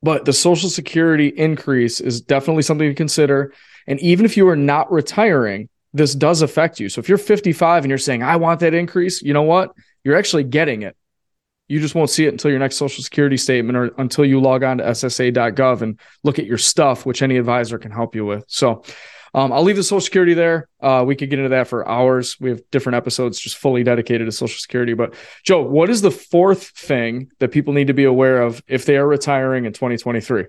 But 0.02 0.24
the 0.24 0.32
social 0.32 0.68
security 0.68 1.28
increase 1.28 2.00
is 2.00 2.20
definitely 2.20 2.62
something 2.62 2.88
to 2.88 2.94
consider. 2.94 3.52
And 3.86 4.00
even 4.00 4.24
if 4.24 4.36
you 4.36 4.48
are 4.48 4.56
not 4.56 4.90
retiring, 4.90 5.68
this 5.92 6.14
does 6.14 6.42
affect 6.42 6.80
you. 6.80 6.88
So 6.88 7.00
if 7.00 7.08
you're 7.08 7.18
55 7.18 7.84
and 7.84 7.90
you're 7.90 7.98
saying, 7.98 8.22
I 8.22 8.36
want 8.36 8.60
that 8.60 8.74
increase, 8.74 9.22
you 9.22 9.32
know 9.32 9.42
what? 9.42 9.72
You're 10.04 10.16
actually 10.16 10.44
getting 10.44 10.82
it 10.82 10.96
you 11.72 11.80
just 11.80 11.94
won't 11.94 12.10
see 12.10 12.26
it 12.26 12.28
until 12.28 12.50
your 12.50 12.60
next 12.60 12.76
social 12.76 13.02
security 13.02 13.38
statement 13.38 13.78
or 13.78 13.94
until 13.96 14.26
you 14.26 14.38
log 14.38 14.62
on 14.62 14.76
to 14.76 14.84
ssa.gov 14.84 15.80
and 15.80 15.98
look 16.22 16.38
at 16.38 16.44
your 16.44 16.58
stuff, 16.58 17.06
which 17.06 17.22
any 17.22 17.38
advisor 17.38 17.78
can 17.78 17.90
help 17.90 18.14
you 18.14 18.26
with. 18.26 18.44
So 18.46 18.84
um, 19.34 19.52
I'll 19.52 19.62
leave 19.62 19.76
the 19.76 19.82
social 19.82 20.00
security 20.00 20.34
there. 20.34 20.68
Uh, 20.80 21.04
we 21.06 21.16
could 21.16 21.30
get 21.30 21.38
into 21.38 21.50
that 21.50 21.68
for 21.68 21.88
hours. 21.88 22.38
We 22.38 22.50
have 22.50 22.60
different 22.70 22.96
episodes 22.96 23.40
just 23.40 23.56
fully 23.56 23.82
dedicated 23.82 24.26
to 24.26 24.32
social 24.32 24.58
security. 24.58 24.94
But 24.94 25.14
Joe, 25.42 25.62
what 25.62 25.88
is 25.88 26.02
the 26.02 26.10
fourth 26.10 26.68
thing 26.68 27.30
that 27.38 27.50
people 27.50 27.72
need 27.72 27.86
to 27.86 27.94
be 27.94 28.04
aware 28.04 28.42
of 28.42 28.62
if 28.66 28.84
they 28.84 28.96
are 28.96 29.06
retiring 29.06 29.64
in 29.64 29.72
2023? 29.72 30.46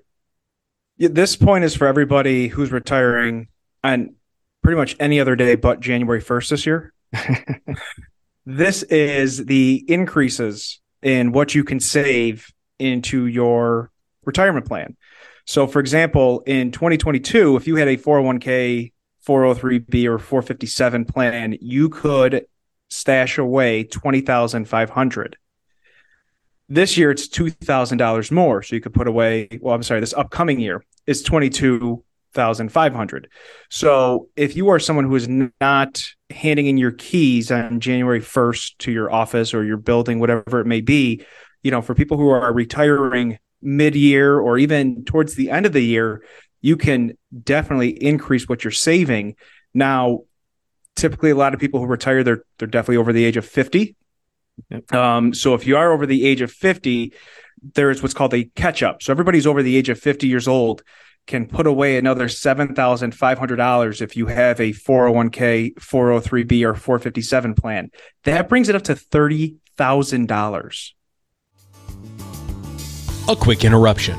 Yeah, 0.98 1.08
this 1.10 1.34
point 1.34 1.64
is 1.64 1.74
for 1.74 1.86
everybody 1.86 2.48
who's 2.48 2.70
retiring 2.70 3.48
on 3.82 4.14
pretty 4.62 4.76
much 4.76 4.96
any 5.00 5.18
other 5.18 5.34
day 5.34 5.54
but 5.54 5.80
January 5.80 6.22
1st 6.22 6.48
this 6.50 6.66
year. 6.66 6.92
this 8.46 8.82
is 8.84 9.46
the 9.46 9.84
increases 9.88 10.80
in 11.02 11.32
what 11.32 11.54
you 11.54 11.64
can 11.64 11.80
save 11.80 12.52
into 12.78 13.26
your 13.26 13.90
retirement 14.24 14.66
plan. 14.66 14.96
So, 15.46 15.66
for 15.66 15.80
example, 15.80 16.42
in 16.46 16.70
2022, 16.70 17.56
if 17.56 17.66
you 17.66 17.76
had 17.76 17.88
a 17.88 17.96
401k, 17.96 18.92
403b, 19.26 20.06
or 20.06 20.18
457 20.18 21.04
plan, 21.04 21.56
you 21.60 21.88
could 21.88 22.46
stash 22.90 23.38
away 23.38 23.84
20,500. 23.84 25.36
This 26.68 26.96
year, 26.96 27.10
it's 27.10 27.28
$2,000 27.28 28.30
more. 28.30 28.62
So 28.62 28.74
you 28.74 28.80
could 28.80 28.94
put 28.94 29.06
away, 29.06 29.48
well, 29.60 29.74
I'm 29.74 29.82
sorry, 29.82 30.00
this 30.00 30.14
upcoming 30.14 30.60
year 30.60 30.82
is 31.06 31.22
22,500. 31.22 33.28
So 33.70 34.28
if 34.36 34.56
you 34.56 34.70
are 34.70 34.78
someone 34.78 35.04
who 35.04 35.14
is 35.14 35.28
not 35.60 36.02
handing 36.30 36.66
in 36.66 36.78
your 36.78 36.92
keys 36.92 37.50
on 37.50 37.80
January 37.80 38.20
1st 38.20 38.78
to 38.78 38.92
your 38.92 39.12
office 39.12 39.52
or 39.52 39.62
your 39.62 39.76
building, 39.76 40.20
whatever 40.20 40.60
it 40.60 40.66
may 40.66 40.80
be, 40.80 41.22
you 41.62 41.70
know, 41.70 41.82
for 41.82 41.94
people 41.94 42.16
who 42.16 42.30
are 42.30 42.52
retiring 42.52 43.38
mid-year 43.64 44.38
or 44.38 44.58
even 44.58 45.04
towards 45.04 45.34
the 45.34 45.50
end 45.50 45.66
of 45.66 45.72
the 45.72 45.84
year, 45.84 46.24
you 46.60 46.76
can 46.76 47.16
definitely 47.42 47.90
increase 47.90 48.48
what 48.48 48.64
you're 48.64 48.70
saving. 48.70 49.36
Now, 49.72 50.20
typically 50.96 51.30
a 51.30 51.36
lot 51.36 51.54
of 51.54 51.60
people 51.60 51.80
who 51.80 51.86
retire, 51.86 52.22
they're 52.22 52.44
they're 52.58 52.68
definitely 52.68 52.98
over 52.98 53.12
the 53.12 53.24
age 53.24 53.36
of 53.36 53.44
50. 53.44 53.96
Yep. 54.70 54.92
Um, 54.92 55.34
so 55.34 55.54
if 55.54 55.66
you 55.66 55.76
are 55.76 55.92
over 55.92 56.06
the 56.06 56.24
age 56.24 56.40
of 56.40 56.52
50, 56.52 57.12
there's 57.74 58.02
what's 58.02 58.14
called 58.14 58.34
a 58.34 58.44
catch 58.56 58.82
up. 58.82 59.02
So 59.02 59.12
everybody's 59.12 59.46
over 59.46 59.62
the 59.62 59.76
age 59.76 59.88
of 59.88 59.98
50 59.98 60.28
years 60.28 60.46
old 60.46 60.82
can 61.26 61.46
put 61.46 61.66
away 61.66 61.96
another 61.96 62.26
$7,500 62.26 64.02
if 64.02 64.16
you 64.16 64.26
have 64.26 64.60
a 64.60 64.72
401k, 64.72 65.74
403b, 65.74 66.62
or 66.64 66.74
457 66.74 67.54
plan. 67.54 67.90
That 68.24 68.48
brings 68.48 68.68
it 68.68 68.74
up 68.74 68.82
to 68.82 68.94
$30,000. 68.94 70.90
A 73.26 73.34
quick 73.34 73.64
interruption. 73.64 74.18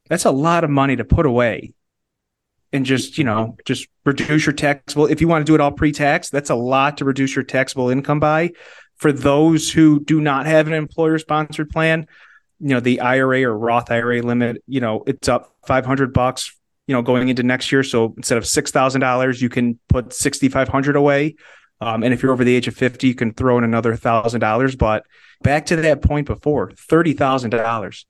That's 0.08 0.26
a 0.26 0.32
lot 0.32 0.64
of 0.64 0.70
money 0.70 0.96
to 0.98 1.04
put 1.04 1.26
away 1.26 1.74
and 2.72 2.86
just 2.86 3.18
you 3.18 3.24
know 3.24 3.58
just 3.66 3.88
reduce 4.06 4.46
your 4.46 4.54
taxable 4.54 5.06
if 5.08 5.22
you 5.22 5.28
want 5.28 5.46
to 5.46 5.50
do 5.50 5.56
it 5.56 5.62
all 5.62 5.72
pre-tax 5.72 6.30
that's 6.30 6.50
a 6.50 6.56
lot 6.56 6.98
to 6.98 7.06
reduce 7.06 7.36
your 7.36 7.44
taxable 7.44 7.90
income 7.90 8.20
by. 8.20 8.52
For 8.98 9.14
those 9.14 9.72
who 9.72 10.04
do 10.04 10.20
not 10.20 10.46
have 10.46 10.68
an 10.68 10.74
employer 10.74 11.18
sponsored 11.20 11.70
plan 11.70 12.06
you 12.60 12.70
know 12.70 12.80
the 12.80 13.00
ira 13.00 13.44
or 13.44 13.58
roth 13.58 13.90
ira 13.92 14.22
limit 14.22 14.62
you 14.68 14.82
know 14.82 15.04
it's 15.08 15.28
up 15.30 15.56
500 15.66 16.14
bucks 16.14 16.56
you 16.88 16.94
know 16.94 17.02
going 17.02 17.30
into 17.30 17.44
next 17.44 17.72
year. 17.72 17.84
So 17.84 18.14
instead 18.18 18.38
of 18.38 18.44
$6000 18.44 19.42
you 19.42 19.50
can 19.50 19.80
put 19.88 20.12
6500 20.12 20.96
away. 20.96 21.36
Um, 21.82 22.04
and 22.04 22.14
if 22.14 22.22
you're 22.22 22.34
over 22.34 22.44
the 22.44 22.56
age 22.56 22.68
of 22.68 22.76
50 22.76 23.08
you 23.08 23.16
can 23.16 23.34
throw 23.34 23.58
in 23.58 23.64
another 23.64 23.96
$1000 23.96 24.78
but 24.78 25.06
back 25.42 25.68
to 25.68 25.78
that 25.78 26.02
point 26.02 26.28
before 26.28 26.72
$30000 26.72 28.06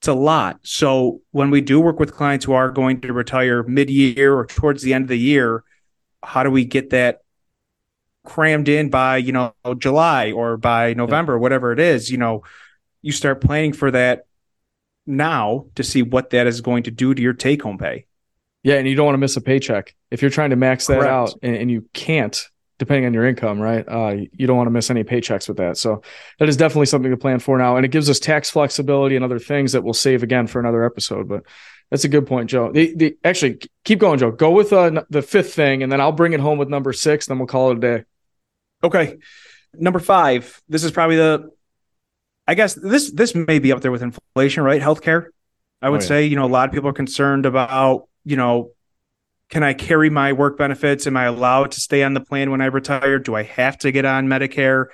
it's 0.00 0.08
a 0.08 0.14
lot. 0.14 0.60
So 0.62 1.22
when 1.32 1.50
we 1.50 1.60
do 1.60 1.80
work 1.80 1.98
with 1.98 2.14
clients 2.14 2.44
who 2.44 2.52
are 2.52 2.70
going 2.70 3.00
to 3.00 3.12
retire 3.12 3.62
mid-year 3.64 4.34
or 4.36 4.46
towards 4.46 4.82
the 4.82 4.94
end 4.94 5.04
of 5.04 5.08
the 5.08 5.18
year, 5.18 5.64
how 6.22 6.42
do 6.42 6.50
we 6.50 6.64
get 6.64 6.90
that 6.90 7.22
crammed 8.24 8.68
in 8.68 8.90
by, 8.90 9.16
you 9.16 9.32
know, 9.32 9.54
July 9.78 10.32
or 10.32 10.56
by 10.56 10.94
November, 10.94 11.34
yeah. 11.34 11.38
whatever 11.38 11.72
it 11.72 11.80
is, 11.80 12.10
you 12.10 12.18
know, 12.18 12.42
you 13.02 13.10
start 13.10 13.40
planning 13.40 13.72
for 13.72 13.90
that 13.90 14.26
now 15.06 15.66
to 15.74 15.82
see 15.82 16.02
what 16.02 16.30
that 16.30 16.46
is 16.46 16.60
going 16.60 16.82
to 16.84 16.90
do 16.90 17.14
to 17.14 17.22
your 17.22 17.32
take 17.32 17.62
home 17.62 17.78
pay. 17.78 18.06
Yeah, 18.62 18.74
and 18.74 18.86
you 18.86 18.94
don't 18.94 19.06
want 19.06 19.14
to 19.14 19.20
miss 19.20 19.36
a 19.36 19.40
paycheck. 19.40 19.94
If 20.10 20.20
you're 20.20 20.30
trying 20.30 20.50
to 20.50 20.56
max 20.56 20.86
that 20.88 21.00
Correct. 21.00 21.10
out 21.10 21.34
and, 21.42 21.56
and, 21.56 21.70
you 21.70 21.88
can't, 21.94 22.40
depending 22.78 23.06
on 23.06 23.14
your 23.14 23.26
income, 23.26 23.60
right? 23.60 23.84
Uh, 23.86 24.16
you 24.32 24.46
don't 24.46 24.56
want 24.56 24.68
to 24.68 24.72
miss 24.72 24.90
any 24.90 25.04
paychecks 25.04 25.48
with 25.48 25.56
that. 25.56 25.76
So 25.76 26.02
that 26.38 26.48
is 26.48 26.56
definitely 26.56 26.86
something 26.86 27.10
to 27.10 27.16
plan 27.16 27.40
for 27.40 27.58
now. 27.58 27.76
And 27.76 27.84
it 27.84 27.90
gives 27.90 28.08
us 28.08 28.18
tax 28.18 28.50
flexibility 28.50 29.16
and 29.16 29.24
other 29.24 29.38
things 29.38 29.72
that 29.72 29.82
we'll 29.82 29.94
save 29.94 30.22
again 30.22 30.46
for 30.46 30.60
another 30.60 30.84
episode. 30.84 31.28
But 31.28 31.42
that's 31.90 32.04
a 32.04 32.08
good 32.08 32.26
point, 32.26 32.50
Joe. 32.50 32.70
The, 32.70 32.94
the 32.94 33.18
actually 33.24 33.60
keep 33.84 33.98
going, 33.98 34.18
Joe. 34.18 34.30
Go 34.30 34.50
with 34.50 34.72
uh, 34.72 35.04
the 35.10 35.22
fifth 35.22 35.54
thing, 35.54 35.82
and 35.82 35.90
then 35.90 36.00
I'll 36.00 36.12
bring 36.12 36.32
it 36.32 36.40
home 36.40 36.58
with 36.58 36.68
number 36.68 36.92
six. 36.92 37.26
and 37.26 37.32
Then 37.32 37.38
we'll 37.38 37.48
call 37.48 37.70
it 37.72 37.78
a 37.78 37.80
day. 37.80 38.04
Okay, 38.84 39.18
number 39.74 39.98
five. 39.98 40.60
This 40.68 40.84
is 40.84 40.90
probably 40.90 41.16
the. 41.16 41.50
I 42.46 42.54
guess 42.54 42.74
this 42.74 43.10
this 43.10 43.34
may 43.34 43.58
be 43.58 43.72
up 43.72 43.80
there 43.80 43.90
with 43.90 44.02
inflation, 44.02 44.62
right? 44.62 44.80
Healthcare. 44.80 45.26
I 45.80 45.88
would 45.88 46.00
oh, 46.00 46.02
yeah. 46.02 46.08
say 46.08 46.26
you 46.26 46.36
know 46.36 46.44
a 46.44 46.46
lot 46.46 46.68
of 46.68 46.74
people 46.74 46.90
are 46.90 46.94
concerned 46.94 47.46
about 47.46 48.08
you 48.24 48.36
know 48.36 48.72
can 49.48 49.62
I 49.62 49.72
carry 49.72 50.10
my 50.10 50.32
work 50.32 50.58
benefits? 50.58 51.06
Am 51.06 51.16
I 51.16 51.24
allowed 51.24 51.72
to 51.72 51.80
stay 51.80 52.02
on 52.02 52.14
the 52.14 52.20
plan 52.20 52.50
when 52.50 52.60
I 52.60 52.66
retire? 52.66 53.18
Do 53.18 53.34
I 53.34 53.44
have 53.44 53.78
to 53.78 53.90
get 53.90 54.04
on 54.04 54.26
Medicare? 54.26 54.86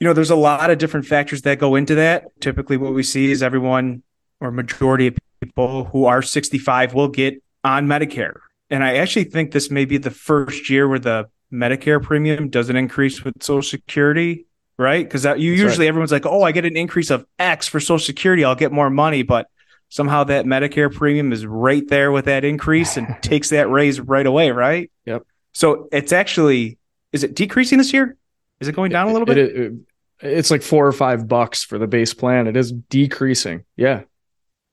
You 0.00 0.06
know, 0.06 0.12
there's 0.12 0.30
a 0.30 0.36
lot 0.36 0.70
of 0.70 0.78
different 0.78 1.06
factors 1.06 1.42
that 1.42 1.58
go 1.58 1.74
into 1.74 1.96
that. 1.96 2.28
Typically, 2.40 2.76
what 2.76 2.94
we 2.94 3.02
see 3.02 3.30
is 3.30 3.42
everyone 3.42 4.02
or 4.40 4.50
majority 4.50 5.08
of 5.08 5.18
people 5.40 5.84
who 5.84 6.06
are 6.06 6.22
65 6.22 6.94
will 6.94 7.08
get 7.08 7.42
on 7.64 7.86
Medicare. 7.86 8.34
And 8.70 8.84
I 8.84 8.96
actually 8.96 9.24
think 9.24 9.50
this 9.50 9.70
may 9.70 9.84
be 9.84 9.98
the 9.98 10.10
first 10.10 10.70
year 10.70 10.88
where 10.88 10.98
the 10.98 11.28
Medicare 11.52 12.02
premium 12.02 12.48
doesn't 12.48 12.76
increase 12.76 13.24
with 13.24 13.42
Social 13.42 13.62
Security, 13.62 14.46
right? 14.78 15.04
Because 15.04 15.24
you 15.24 15.52
usually 15.52 15.86
right. 15.86 15.88
everyone's 15.88 16.12
like, 16.12 16.26
oh, 16.26 16.42
I 16.42 16.52
get 16.52 16.64
an 16.64 16.76
increase 16.76 17.10
of 17.10 17.26
X 17.38 17.66
for 17.66 17.80
Social 17.80 17.98
Security, 17.98 18.44
I'll 18.44 18.54
get 18.54 18.72
more 18.72 18.90
money. 18.90 19.22
But 19.22 19.48
somehow 19.88 20.24
that 20.24 20.44
Medicare 20.44 20.92
premium 20.92 21.32
is 21.32 21.46
right 21.46 21.86
there 21.88 22.12
with 22.12 22.26
that 22.26 22.44
increase 22.44 22.96
and 22.96 23.16
takes 23.22 23.50
that 23.50 23.68
raise 23.68 24.00
right 24.00 24.26
away, 24.26 24.50
right? 24.50 24.90
Yep. 25.06 25.26
So 25.52 25.88
it's 25.92 26.12
actually 26.12 26.78
is 27.12 27.24
it 27.24 27.34
decreasing 27.34 27.78
this 27.78 27.92
year? 27.92 28.16
Is 28.60 28.68
it 28.68 28.74
going 28.74 28.90
down 28.90 29.08
a 29.08 29.12
little 29.12 29.26
bit? 29.26 29.38
It, 29.38 29.56
it, 29.56 29.72
it's 30.20 30.50
like 30.50 30.62
four 30.62 30.86
or 30.86 30.92
five 30.92 31.28
bucks 31.28 31.64
for 31.64 31.78
the 31.78 31.86
base 31.86 32.12
plan. 32.12 32.46
It 32.46 32.56
is 32.56 32.72
decreasing. 32.72 33.64
Yeah. 33.76 34.02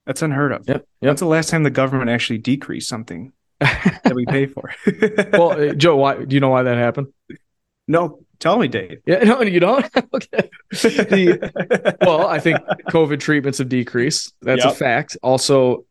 That's 0.05 0.22
unheard 0.22 0.51
of. 0.51 0.67
Yep. 0.67 0.77
yep. 0.77 0.86
That's 1.01 1.22
the 1.22 1.27
last 1.27 1.50
time 1.50 1.63
the 1.63 1.69
government 1.69 2.10
actually 2.10 2.39
decreased 2.39 2.89
something 2.89 3.31
that 3.60 4.13
we 4.13 4.25
pay 4.25 4.45
for. 4.48 4.72
well, 5.34 5.51
uh, 5.51 5.74
Joe, 5.74 5.95
why 5.95 6.24
do 6.24 6.34
you 6.34 6.39
know 6.39 6.50
why 6.50 6.63
that 6.63 6.77
happened? 6.77 7.07
No, 7.88 8.25
Tell 8.46 8.60
me, 8.60 8.68
Dave. 8.68 9.02
Yeah, 9.08 9.24
no, 9.24 9.42
you 9.42 9.60
don't. 9.60 9.84
okay. 10.14 10.52
The, 10.70 11.98
well, 12.02 12.28
I 12.28 12.40
think 12.40 12.60
COVID 12.90 13.20
treatments 13.20 13.58
have 13.58 13.70
decreased. 13.70 14.36
That's 14.44 14.64
yep. 14.64 14.74
a 14.74 14.75
fact. 14.75 15.18
Also, 15.24 15.88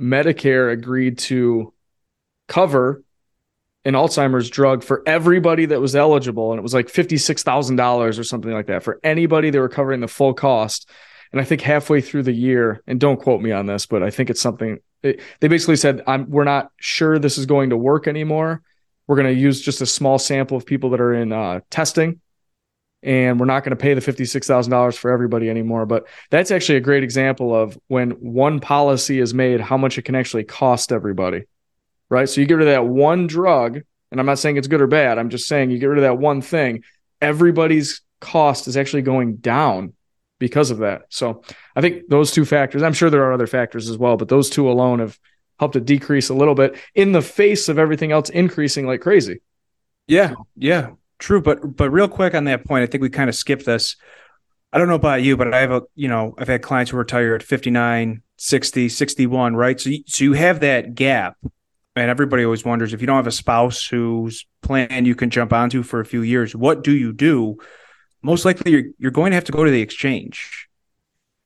Medicare 0.00 0.72
agreed 0.72 1.18
to 1.18 1.74
cover 2.46 3.02
an 3.84 3.92
Alzheimer's 3.92 4.48
drug 4.48 4.82
for 4.82 5.02
everybody 5.04 5.66
that 5.66 5.82
was 5.82 5.94
eligible, 5.94 6.50
and 6.50 6.58
it 6.58 6.62
was 6.62 6.72
like 6.72 6.88
fifty-six 6.88 7.42
thousand 7.42 7.76
dollars 7.76 8.18
or 8.18 8.24
something 8.24 8.52
like 8.52 8.68
that 8.68 8.82
for 8.82 9.00
anybody. 9.04 9.50
They 9.50 9.60
were 9.60 9.68
covering 9.68 10.00
the 10.00 10.08
full 10.08 10.32
cost, 10.32 10.88
and 11.30 11.42
I 11.42 11.44
think 11.44 11.60
halfway 11.60 12.00
through 12.00 12.22
the 12.22 12.32
year, 12.32 12.82
and 12.86 12.98
don't 12.98 13.20
quote 13.20 13.42
me 13.42 13.52
on 13.52 13.66
this, 13.66 13.84
but 13.84 14.02
I 14.02 14.08
think 14.08 14.30
it's 14.30 14.40
something. 14.40 14.78
It, 15.02 15.20
they 15.40 15.48
basically 15.48 15.76
said, 15.76 16.04
"I'm 16.06 16.30
"We're 16.30 16.44
not 16.44 16.70
sure 16.78 17.18
this 17.18 17.36
is 17.36 17.44
going 17.44 17.68
to 17.68 17.76
work 17.76 18.08
anymore." 18.08 18.62
We're 19.08 19.16
going 19.16 19.34
to 19.34 19.40
use 19.40 19.60
just 19.60 19.80
a 19.80 19.86
small 19.86 20.18
sample 20.18 20.56
of 20.56 20.66
people 20.66 20.90
that 20.90 21.00
are 21.00 21.14
in 21.14 21.32
uh, 21.32 21.60
testing, 21.70 22.20
and 23.02 23.40
we're 23.40 23.46
not 23.46 23.64
going 23.64 23.76
to 23.76 23.82
pay 23.82 23.94
the 23.94 24.00
$56,000 24.00 24.96
for 24.96 25.10
everybody 25.10 25.48
anymore. 25.48 25.86
But 25.86 26.06
that's 26.30 26.50
actually 26.50 26.76
a 26.76 26.82
great 26.82 27.02
example 27.02 27.54
of 27.54 27.76
when 27.88 28.10
one 28.10 28.60
policy 28.60 29.18
is 29.18 29.32
made, 29.34 29.60
how 29.60 29.78
much 29.78 29.98
it 29.98 30.02
can 30.02 30.14
actually 30.14 30.44
cost 30.44 30.92
everybody, 30.92 31.44
right? 32.10 32.28
So 32.28 32.40
you 32.40 32.46
get 32.46 32.54
rid 32.54 32.68
of 32.68 32.72
that 32.74 32.86
one 32.86 33.26
drug, 33.26 33.80
and 34.12 34.20
I'm 34.20 34.26
not 34.26 34.38
saying 34.38 34.58
it's 34.58 34.68
good 34.68 34.82
or 34.82 34.86
bad. 34.86 35.18
I'm 35.18 35.30
just 35.30 35.48
saying 35.48 35.70
you 35.70 35.78
get 35.78 35.86
rid 35.86 35.98
of 35.98 36.04
that 36.04 36.18
one 36.18 36.42
thing, 36.42 36.84
everybody's 37.20 38.02
cost 38.20 38.68
is 38.68 38.76
actually 38.76 39.02
going 39.02 39.36
down 39.36 39.94
because 40.38 40.70
of 40.70 40.78
that. 40.78 41.02
So 41.08 41.42
I 41.74 41.80
think 41.80 42.08
those 42.08 42.30
two 42.30 42.44
factors, 42.44 42.82
I'm 42.82 42.92
sure 42.92 43.10
there 43.10 43.24
are 43.24 43.32
other 43.32 43.46
factors 43.46 43.88
as 43.88 43.96
well, 43.96 44.16
but 44.16 44.28
those 44.28 44.50
two 44.50 44.70
alone 44.70 44.98
have 45.00 45.18
helped 45.58 45.76
it 45.76 45.84
decrease 45.84 46.28
a 46.28 46.34
little 46.34 46.54
bit 46.54 46.76
in 46.94 47.12
the 47.12 47.22
face 47.22 47.68
of 47.68 47.78
everything 47.78 48.12
else 48.12 48.30
increasing 48.30 48.86
like 48.86 49.00
crazy. 49.00 49.40
Yeah, 50.06 50.34
yeah, 50.56 50.90
true. 51.18 51.42
But 51.42 51.76
but 51.76 51.90
real 51.90 52.08
quick 52.08 52.34
on 52.34 52.44
that 52.44 52.64
point, 52.64 52.82
I 52.82 52.86
think 52.86 53.02
we 53.02 53.10
kind 53.10 53.28
of 53.28 53.36
skipped 53.36 53.66
this. 53.66 53.96
I 54.72 54.78
don't 54.78 54.88
know 54.88 54.94
about 54.94 55.22
you, 55.22 55.36
but 55.36 55.52
I 55.52 55.60
have 55.60 55.70
a 55.70 55.82
you 55.94 56.08
know 56.08 56.34
I've 56.38 56.48
had 56.48 56.62
clients 56.62 56.90
who 56.90 56.96
retire 56.96 57.34
at 57.34 57.42
59, 57.42 58.22
60, 58.36 58.88
61, 58.88 59.56
right? 59.56 59.80
So 59.80 59.90
you, 59.90 60.02
so 60.06 60.24
you 60.24 60.32
have 60.34 60.60
that 60.60 60.94
gap, 60.94 61.36
and 61.94 62.10
everybody 62.10 62.44
always 62.44 62.64
wonders 62.64 62.94
if 62.94 63.00
you 63.00 63.06
don't 63.06 63.16
have 63.16 63.26
a 63.26 63.32
spouse 63.32 63.86
whose 63.86 64.46
plan 64.62 65.04
you 65.04 65.14
can 65.14 65.30
jump 65.30 65.52
onto 65.52 65.82
for 65.82 66.00
a 66.00 66.06
few 66.06 66.22
years, 66.22 66.54
what 66.54 66.82
do 66.82 66.96
you 66.96 67.12
do? 67.12 67.58
Most 68.22 68.44
likely, 68.44 68.72
you're 68.72 68.84
you're 68.98 69.10
going 69.10 69.32
to 69.32 69.36
have 69.36 69.44
to 69.44 69.52
go 69.52 69.64
to 69.64 69.70
the 69.70 69.82
exchange, 69.82 70.68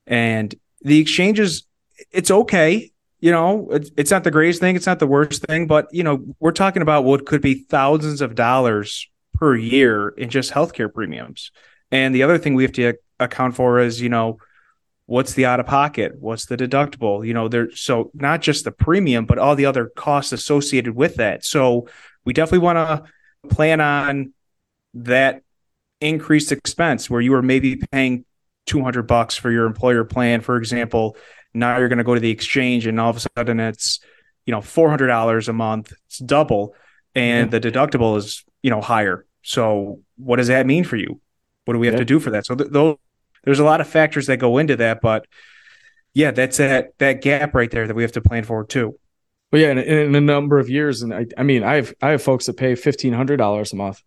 and 0.06 0.54
the 0.82 1.00
exchange 1.00 1.40
is 1.40 1.64
it's 2.12 2.30
okay 2.30 2.91
you 3.22 3.30
know, 3.30 3.68
it's, 3.70 4.10
not 4.10 4.24
the 4.24 4.32
greatest 4.32 4.60
thing, 4.60 4.74
it's 4.74 4.84
not 4.84 4.98
the 4.98 5.06
worst 5.06 5.44
thing, 5.44 5.68
but 5.68 5.86
you 5.92 6.02
know, 6.02 6.24
we're 6.40 6.50
talking 6.50 6.82
about 6.82 7.04
what 7.04 7.24
could 7.24 7.40
be 7.40 7.54
thousands 7.54 8.20
of 8.20 8.34
dollars 8.34 9.08
per 9.34 9.54
year 9.54 10.08
in 10.08 10.28
just 10.28 10.52
healthcare 10.52 10.92
premiums. 10.92 11.52
And 11.92 12.12
the 12.12 12.24
other 12.24 12.36
thing 12.36 12.54
we 12.54 12.64
have 12.64 12.72
to 12.72 12.94
account 13.20 13.54
for 13.54 13.78
is, 13.78 14.00
you 14.00 14.08
know, 14.08 14.38
what's 15.06 15.34
the 15.34 15.46
out 15.46 15.60
of 15.60 15.66
pocket, 15.66 16.16
what's 16.18 16.46
the 16.46 16.56
deductible, 16.56 17.24
you 17.24 17.32
know, 17.32 17.46
there 17.46 17.70
so 17.70 18.10
not 18.12 18.42
just 18.42 18.64
the 18.64 18.72
premium, 18.72 19.24
but 19.24 19.38
all 19.38 19.54
the 19.54 19.66
other 19.66 19.92
costs 19.94 20.32
associated 20.32 20.96
with 20.96 21.14
that. 21.16 21.44
So 21.44 21.86
we 22.24 22.32
definitely 22.32 22.58
want 22.66 22.78
to 22.78 23.48
plan 23.54 23.80
on 23.80 24.32
that 24.94 25.42
increased 26.00 26.50
expense 26.50 27.08
where 27.08 27.20
you 27.20 27.34
are 27.34 27.42
maybe 27.42 27.76
paying 27.92 28.24
200 28.66 29.04
bucks 29.04 29.36
for 29.36 29.52
your 29.52 29.66
employer 29.66 30.02
plan, 30.02 30.40
for 30.40 30.56
example, 30.56 31.16
now 31.54 31.78
you're 31.78 31.88
going 31.88 31.98
to 31.98 32.04
go 32.04 32.14
to 32.14 32.20
the 32.20 32.30
exchange 32.30 32.86
and 32.86 32.98
all 32.98 33.10
of 33.10 33.16
a 33.16 33.20
sudden 33.36 33.60
it's, 33.60 34.00
you 34.46 34.52
know, 34.52 34.60
$400 34.60 35.48
a 35.48 35.52
month. 35.52 35.92
It's 36.06 36.18
double 36.18 36.74
and 37.14 37.50
mm-hmm. 37.50 37.60
the 37.60 37.70
deductible 37.70 38.16
is, 38.16 38.44
you 38.62 38.70
know, 38.70 38.80
higher. 38.80 39.26
So 39.42 40.00
what 40.16 40.36
does 40.36 40.48
that 40.48 40.66
mean 40.66 40.84
for 40.84 40.96
you? 40.96 41.20
What 41.64 41.74
do 41.74 41.78
we 41.78 41.86
have 41.86 41.94
yeah. 41.94 42.00
to 42.00 42.04
do 42.04 42.20
for 42.20 42.30
that? 42.30 42.46
So 42.46 42.54
th- 42.54 42.70
those, 42.70 42.96
there's 43.44 43.58
a 43.58 43.64
lot 43.64 43.80
of 43.80 43.88
factors 43.88 44.26
that 44.26 44.38
go 44.38 44.58
into 44.58 44.76
that, 44.76 45.00
but 45.00 45.26
yeah, 46.14 46.30
that's 46.30 46.58
that, 46.58 46.96
that 46.98 47.22
gap 47.22 47.54
right 47.54 47.70
there 47.70 47.86
that 47.86 47.94
we 47.94 48.02
have 48.02 48.12
to 48.12 48.20
plan 48.20 48.44
for 48.44 48.64
too. 48.64 48.98
Well, 49.52 49.60
yeah, 49.60 49.70
in, 49.72 49.78
in 49.78 50.14
a 50.14 50.20
number 50.20 50.58
of 50.58 50.70
years, 50.70 51.02
and 51.02 51.12
I, 51.12 51.26
I 51.36 51.42
mean, 51.42 51.62
I 51.62 51.76
have 51.76 51.94
I 52.00 52.10
have 52.10 52.22
folks 52.22 52.46
that 52.46 52.56
pay 52.56 52.74
fifteen 52.74 53.12
hundred 53.12 53.36
dollars 53.36 53.74
a 53.74 53.76
month, 53.76 54.02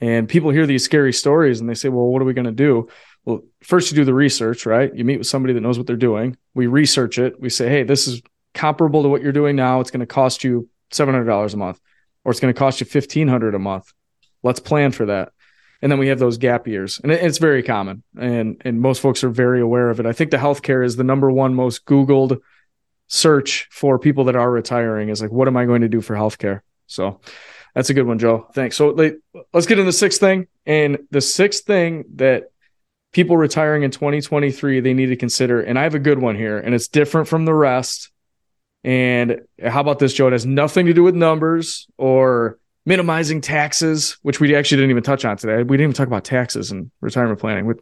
and 0.00 0.26
people 0.26 0.50
hear 0.50 0.66
these 0.66 0.82
scary 0.82 1.12
stories 1.12 1.60
and 1.60 1.68
they 1.68 1.74
say, 1.74 1.90
"Well, 1.90 2.06
what 2.06 2.22
are 2.22 2.24
we 2.24 2.32
going 2.32 2.46
to 2.46 2.52
do?" 2.52 2.88
Well, 3.24 3.42
first 3.62 3.90
you 3.90 3.96
do 3.96 4.04
the 4.04 4.14
research, 4.14 4.66
right? 4.66 4.94
You 4.94 5.04
meet 5.04 5.18
with 5.18 5.26
somebody 5.26 5.54
that 5.54 5.60
knows 5.60 5.78
what 5.78 5.86
they're 5.86 5.96
doing. 5.96 6.36
We 6.54 6.66
research 6.66 7.18
it. 7.18 7.40
We 7.40 7.50
say, 7.50 7.68
hey, 7.68 7.82
this 7.84 8.08
is 8.08 8.22
comparable 8.54 9.02
to 9.02 9.08
what 9.08 9.22
you're 9.22 9.32
doing 9.32 9.56
now. 9.56 9.80
It's 9.80 9.90
going 9.90 10.00
to 10.00 10.06
cost 10.06 10.44
you 10.44 10.68
$700 10.92 11.54
a 11.54 11.56
month, 11.56 11.80
or 12.24 12.30
it's 12.30 12.40
going 12.40 12.52
to 12.52 12.58
cost 12.58 12.80
you 12.80 12.84
1500 12.84 13.54
a 13.54 13.58
month. 13.58 13.92
Let's 14.42 14.60
plan 14.60 14.92
for 14.92 15.06
that. 15.06 15.32
And 15.80 15.90
then 15.90 15.98
we 15.98 16.08
have 16.08 16.20
those 16.20 16.38
gap 16.38 16.68
years, 16.68 17.00
and 17.02 17.10
it's 17.10 17.38
very 17.38 17.64
common, 17.64 18.04
and 18.16 18.62
and 18.64 18.80
most 18.80 19.00
folks 19.00 19.24
are 19.24 19.30
very 19.30 19.60
aware 19.60 19.90
of 19.90 19.98
it. 19.98 20.06
I 20.06 20.12
think 20.12 20.30
the 20.30 20.36
healthcare 20.36 20.84
is 20.84 20.94
the 20.94 21.02
number 21.02 21.28
one 21.28 21.56
most 21.56 21.86
Googled 21.86 22.38
search 23.08 23.68
for 23.72 23.98
people 23.98 24.26
that 24.26 24.36
are 24.36 24.48
retiring. 24.48 25.08
Is 25.08 25.20
like, 25.20 25.32
what 25.32 25.48
am 25.48 25.56
I 25.56 25.64
going 25.64 25.82
to 25.82 25.88
do 25.88 26.00
for 26.00 26.14
healthcare? 26.14 26.60
So 26.86 27.18
that's 27.74 27.90
a 27.90 27.94
good 27.94 28.06
one, 28.06 28.20
Joe. 28.20 28.46
Thanks. 28.54 28.76
So 28.76 28.90
let's 28.90 29.66
get 29.66 29.80
into 29.80 29.82
the 29.82 29.92
sixth 29.92 30.20
thing, 30.20 30.46
and 30.66 30.98
the 31.10 31.20
sixth 31.20 31.64
thing 31.64 32.04
that 32.14 32.51
people 33.12 33.36
retiring 33.36 33.82
in 33.82 33.90
2023 33.90 34.80
they 34.80 34.94
need 34.94 35.06
to 35.06 35.16
consider. 35.16 35.60
And 35.60 35.78
I 35.78 35.84
have 35.84 35.94
a 35.94 36.00
good 36.00 36.18
one 36.18 36.34
here, 36.34 36.58
and 36.58 36.74
it's 36.74 36.88
different 36.88 37.28
from 37.28 37.44
the 37.44 37.54
rest. 37.54 38.10
And 38.84 39.42
how 39.64 39.80
about 39.80 39.98
this, 39.98 40.12
Joe? 40.12 40.26
It 40.26 40.32
has 40.32 40.46
nothing 40.46 40.86
to 40.86 40.94
do 40.94 41.04
with 41.04 41.14
numbers 41.14 41.86
or 41.98 42.58
minimizing 42.84 43.40
taxes, 43.40 44.18
which 44.22 44.40
we 44.40 44.56
actually 44.56 44.78
didn't 44.78 44.90
even 44.90 45.02
touch 45.04 45.24
on 45.24 45.36
today. 45.36 45.62
We 45.62 45.76
didn't 45.76 45.90
even 45.90 45.92
talk 45.92 46.08
about 46.08 46.24
taxes 46.24 46.72
and 46.72 46.90
retirement 47.00 47.38
planning. 47.38 47.66
With 47.66 47.80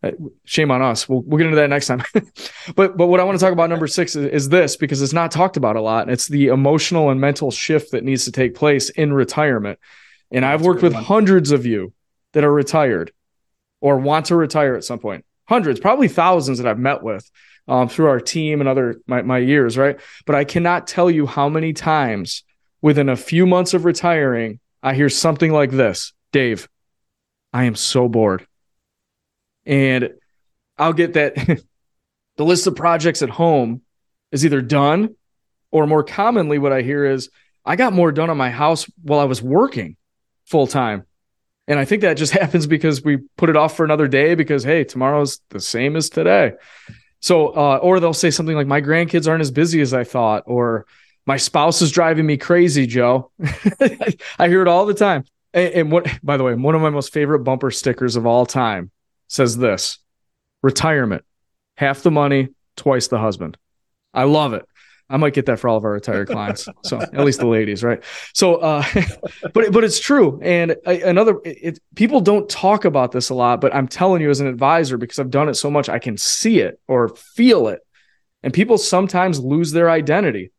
uh, 0.00 0.12
shame 0.44 0.70
on 0.70 0.80
us. 0.80 1.08
We'll, 1.08 1.22
we'll 1.22 1.38
get 1.38 1.46
into 1.46 1.56
that 1.56 1.70
next 1.70 1.88
time. 1.88 2.04
but 2.76 2.96
but 2.96 3.08
what 3.08 3.18
I 3.18 3.24
want 3.24 3.36
to 3.36 3.44
talk 3.44 3.52
about 3.52 3.68
number 3.68 3.88
six 3.88 4.14
is, 4.14 4.26
is 4.26 4.48
this 4.48 4.76
because 4.76 5.02
it's 5.02 5.12
not 5.12 5.32
talked 5.32 5.56
about 5.56 5.74
a 5.74 5.80
lot. 5.80 6.02
And 6.02 6.12
it's 6.12 6.28
the 6.28 6.48
emotional 6.48 7.10
and 7.10 7.20
mental 7.20 7.50
shift 7.50 7.90
that 7.90 8.04
needs 8.04 8.24
to 8.26 8.32
take 8.32 8.54
place 8.54 8.90
in 8.90 9.12
retirement. 9.12 9.80
And 10.30 10.44
I've 10.44 10.62
worked 10.62 10.82
with 10.82 10.94
one. 10.94 11.02
hundreds 11.02 11.50
of 11.50 11.66
you 11.66 11.92
that 12.32 12.44
are 12.44 12.52
retired 12.52 13.12
or 13.80 13.98
want 13.98 14.26
to 14.26 14.36
retire 14.36 14.74
at 14.74 14.84
some 14.84 14.98
point. 14.98 15.24
Hundreds, 15.48 15.80
probably 15.80 16.08
thousands 16.08 16.58
that 16.58 16.66
I've 16.66 16.78
met 16.78 17.02
with 17.02 17.28
um, 17.66 17.88
through 17.88 18.08
our 18.08 18.20
team 18.20 18.60
and 18.60 18.68
other 18.68 19.00
my, 19.06 19.22
my 19.22 19.38
years, 19.38 19.78
right? 19.78 19.98
But 20.26 20.34
I 20.34 20.44
cannot 20.44 20.86
tell 20.86 21.10
you 21.10 21.26
how 21.26 21.48
many 21.48 21.72
times 21.72 22.44
within 22.82 23.08
a 23.08 23.16
few 23.16 23.46
months 23.46 23.74
of 23.74 23.84
retiring, 23.84 24.60
I 24.82 24.94
hear 24.94 25.08
something 25.08 25.52
like 25.52 25.70
this 25.70 26.12
Dave, 26.32 26.68
I 27.52 27.64
am 27.64 27.74
so 27.74 28.08
bored. 28.08 28.46
And 29.64 30.10
I'll 30.76 30.92
get 30.92 31.14
that 31.14 31.34
the 32.36 32.44
list 32.44 32.66
of 32.66 32.76
projects 32.76 33.22
at 33.22 33.30
home 33.30 33.82
is 34.32 34.44
either 34.44 34.60
done 34.60 35.14
or 35.70 35.86
more 35.86 36.04
commonly, 36.04 36.58
what 36.58 36.72
I 36.72 36.82
hear 36.82 37.04
is 37.04 37.30
I 37.64 37.76
got 37.76 37.92
more 37.92 38.12
done 38.12 38.30
on 38.30 38.36
my 38.36 38.50
house 38.50 38.90
while 39.02 39.20
I 39.20 39.24
was 39.24 39.42
working 39.42 39.96
full 40.46 40.66
time 40.66 41.04
and 41.68 41.78
I 41.78 41.84
think 41.84 42.02
that 42.02 42.14
just 42.14 42.32
happens 42.42 42.66
because 42.66 43.04
we 43.04 43.18
put 43.36 43.50
it 43.50 43.56
off 43.56 43.76
for 43.76 43.84
another 43.84 44.08
day 44.08 44.34
because, 44.34 44.64
hey, 44.64 44.82
tomorrow's 44.82 45.40
the 45.50 45.60
same 45.60 45.94
as 45.94 46.10
today. 46.10 46.54
So, 47.20 47.48
uh, 47.48 47.78
or 47.82 48.00
they'll 48.00 48.14
say 48.14 48.30
something 48.30 48.56
like, 48.56 48.66
my 48.66 48.80
grandkids 48.80 49.28
aren't 49.28 49.42
as 49.42 49.50
busy 49.50 49.80
as 49.80 49.92
I 49.92 50.04
thought, 50.04 50.44
or 50.46 50.86
my 51.26 51.36
spouse 51.36 51.82
is 51.82 51.90
driving 51.90 52.26
me 52.26 52.36
crazy, 52.36 52.86
Joe. 52.86 53.30
I 54.38 54.48
hear 54.48 54.62
it 54.62 54.68
all 54.68 54.86
the 54.86 54.94
time. 54.94 55.24
And, 55.52 55.74
and 55.74 55.92
what, 55.92 56.06
by 56.22 56.36
the 56.36 56.44
way, 56.44 56.54
one 56.54 56.74
of 56.74 56.80
my 56.80 56.90
most 56.90 57.12
favorite 57.12 57.40
bumper 57.40 57.70
stickers 57.70 58.16
of 58.16 58.26
all 58.26 58.46
time 58.46 58.90
says 59.28 59.56
this 59.56 59.98
retirement, 60.62 61.24
half 61.76 62.02
the 62.02 62.10
money, 62.10 62.48
twice 62.76 63.08
the 63.08 63.18
husband. 63.18 63.56
I 64.14 64.24
love 64.24 64.54
it. 64.54 64.64
I 65.10 65.16
might 65.16 65.32
get 65.32 65.46
that 65.46 65.58
for 65.58 65.68
all 65.68 65.76
of 65.76 65.84
our 65.84 65.92
retired 65.92 66.28
clients. 66.28 66.68
So 66.84 67.00
at 67.00 67.24
least 67.24 67.40
the 67.40 67.46
ladies, 67.46 67.82
right? 67.82 68.02
So, 68.34 68.56
uh, 68.56 68.84
but 69.54 69.72
but 69.72 69.84
it's 69.84 69.98
true. 69.98 70.38
And 70.42 70.76
another, 70.84 71.38
it, 71.44 71.78
people 71.94 72.20
don't 72.20 72.48
talk 72.48 72.84
about 72.84 73.12
this 73.12 73.30
a 73.30 73.34
lot, 73.34 73.60
but 73.60 73.74
I'm 73.74 73.88
telling 73.88 74.20
you 74.20 74.28
as 74.28 74.40
an 74.40 74.46
advisor 74.46 74.98
because 74.98 75.18
I've 75.18 75.30
done 75.30 75.48
it 75.48 75.54
so 75.54 75.70
much, 75.70 75.88
I 75.88 75.98
can 75.98 76.18
see 76.18 76.60
it 76.60 76.78
or 76.86 77.08
feel 77.08 77.68
it. 77.68 77.80
And 78.42 78.52
people 78.52 78.76
sometimes 78.76 79.40
lose 79.40 79.72
their 79.72 79.90
identity, 79.90 80.52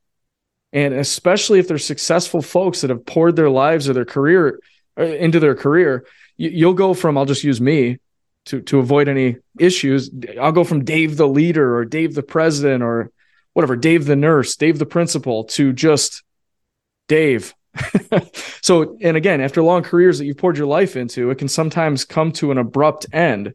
and 0.73 0.93
especially 0.93 1.59
if 1.59 1.67
they're 1.67 1.77
successful 1.77 2.41
folks 2.41 2.81
that 2.81 2.89
have 2.89 3.05
poured 3.05 3.35
their 3.35 3.49
lives 3.49 3.87
or 3.87 3.93
their 3.93 4.05
career 4.05 4.59
uh, 4.99 5.03
into 5.03 5.39
their 5.39 5.55
career, 5.55 6.05
you, 6.37 6.49
you'll 6.49 6.73
go 6.73 6.93
from 6.93 7.17
I'll 7.17 7.25
just 7.25 7.43
use 7.43 7.61
me 7.61 7.99
to 8.45 8.61
to 8.63 8.79
avoid 8.79 9.07
any 9.07 9.37
issues. 9.59 10.09
I'll 10.41 10.51
go 10.51 10.63
from 10.63 10.83
Dave 10.83 11.17
the 11.17 11.27
leader 11.27 11.77
or 11.77 11.85
Dave 11.85 12.15
the 12.15 12.23
president 12.23 12.83
or 12.83 13.11
whatever, 13.59 13.75
Dave 13.75 14.05
the 14.05 14.15
nurse, 14.15 14.55
Dave 14.55 14.79
the 14.79 14.85
principal, 14.85 15.43
to 15.43 15.73
just 15.73 16.23
Dave. 17.09 17.53
so, 18.61 18.97
and 19.01 19.17
again, 19.17 19.41
after 19.41 19.61
long 19.61 19.83
careers 19.83 20.17
that 20.17 20.25
you've 20.25 20.37
poured 20.37 20.57
your 20.57 20.65
life 20.65 20.95
into, 20.95 21.29
it 21.29 21.39
can 21.39 21.49
sometimes 21.49 22.05
come 22.05 22.31
to 22.31 22.51
an 22.51 22.57
abrupt 22.57 23.05
end. 23.11 23.53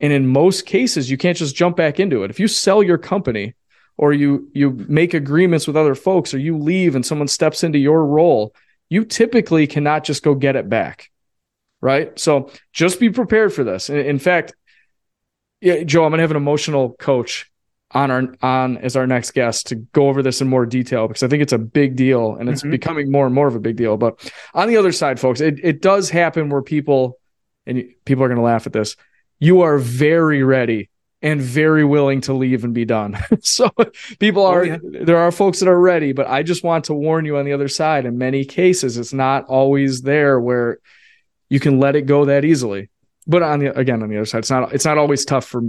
And 0.00 0.12
in 0.12 0.26
most 0.26 0.66
cases, 0.66 1.10
you 1.10 1.16
can't 1.16 1.38
just 1.38 1.56
jump 1.56 1.76
back 1.76 1.98
into 1.98 2.24
it. 2.24 2.30
If 2.30 2.38
you 2.38 2.46
sell 2.46 2.82
your 2.82 2.98
company 2.98 3.54
or 3.96 4.12
you 4.12 4.50
you 4.52 4.72
make 4.86 5.14
agreements 5.14 5.66
with 5.66 5.78
other 5.78 5.94
folks 5.94 6.34
or 6.34 6.38
you 6.38 6.58
leave 6.58 6.94
and 6.94 7.06
someone 7.06 7.26
steps 7.26 7.64
into 7.64 7.78
your 7.78 8.04
role, 8.04 8.54
you 8.90 9.06
typically 9.06 9.66
cannot 9.66 10.04
just 10.04 10.22
go 10.22 10.34
get 10.34 10.56
it 10.56 10.68
back. 10.68 11.10
Right? 11.80 12.18
So, 12.18 12.50
just 12.74 13.00
be 13.00 13.08
prepared 13.08 13.54
for 13.54 13.64
this. 13.64 13.88
In 13.88 14.18
fact, 14.18 14.52
yeah, 15.62 15.84
Joe, 15.84 16.04
I'm 16.04 16.12
to 16.12 16.18
have 16.18 16.30
an 16.30 16.36
emotional 16.36 16.92
coach 16.92 17.50
on 17.92 18.10
our 18.10 18.34
on 18.42 18.76
as 18.78 18.96
our 18.96 19.06
next 19.06 19.32
guest 19.32 19.66
to 19.68 19.76
go 19.76 20.08
over 20.08 20.22
this 20.22 20.40
in 20.40 20.48
more 20.48 20.66
detail 20.66 21.08
because 21.08 21.22
I 21.22 21.28
think 21.28 21.42
it's 21.42 21.52
a 21.52 21.58
big 21.58 21.96
deal 21.96 22.36
and 22.36 22.48
it's 22.48 22.60
mm-hmm. 22.60 22.72
becoming 22.72 23.10
more 23.10 23.26
and 23.26 23.34
more 23.34 23.46
of 23.46 23.54
a 23.54 23.60
big 23.60 23.76
deal. 23.76 23.96
But 23.96 24.30
on 24.54 24.68
the 24.68 24.76
other 24.76 24.92
side, 24.92 25.18
folks, 25.18 25.40
it, 25.40 25.58
it 25.62 25.80
does 25.80 26.10
happen 26.10 26.50
where 26.50 26.62
people 26.62 27.18
and 27.66 27.84
people 28.04 28.24
are 28.24 28.28
going 28.28 28.36
to 28.36 28.44
laugh 28.44 28.66
at 28.66 28.72
this. 28.72 28.96
You 29.38 29.62
are 29.62 29.78
very 29.78 30.42
ready 30.42 30.90
and 31.22 31.40
very 31.40 31.84
willing 31.84 32.20
to 32.22 32.32
leave 32.32 32.64
and 32.64 32.74
be 32.74 32.84
done. 32.84 33.18
so 33.40 33.70
people 34.18 34.42
oh, 34.42 34.52
are 34.52 34.60
oh, 34.60 34.64
yeah. 34.64 34.78
there 35.02 35.18
are 35.18 35.32
folks 35.32 35.60
that 35.60 35.68
are 35.68 35.80
ready, 35.80 36.12
but 36.12 36.26
I 36.26 36.42
just 36.42 36.62
want 36.62 36.84
to 36.86 36.94
warn 36.94 37.24
you 37.24 37.38
on 37.38 37.44
the 37.44 37.52
other 37.52 37.68
side. 37.68 38.04
In 38.04 38.18
many 38.18 38.44
cases, 38.44 38.98
it's 38.98 39.12
not 39.12 39.46
always 39.46 40.02
there 40.02 40.38
where 40.38 40.78
you 41.48 41.60
can 41.60 41.80
let 41.80 41.96
it 41.96 42.02
go 42.02 42.26
that 42.26 42.44
easily. 42.44 42.90
But 43.26 43.42
on 43.42 43.58
the 43.60 43.78
again 43.78 44.02
on 44.02 44.08
the 44.08 44.16
other 44.16 44.26
side, 44.26 44.38
it's 44.38 44.50
not 44.50 44.72
it's 44.72 44.84
not 44.84 44.98
always 44.98 45.24
tough 45.24 45.44
for 45.44 45.62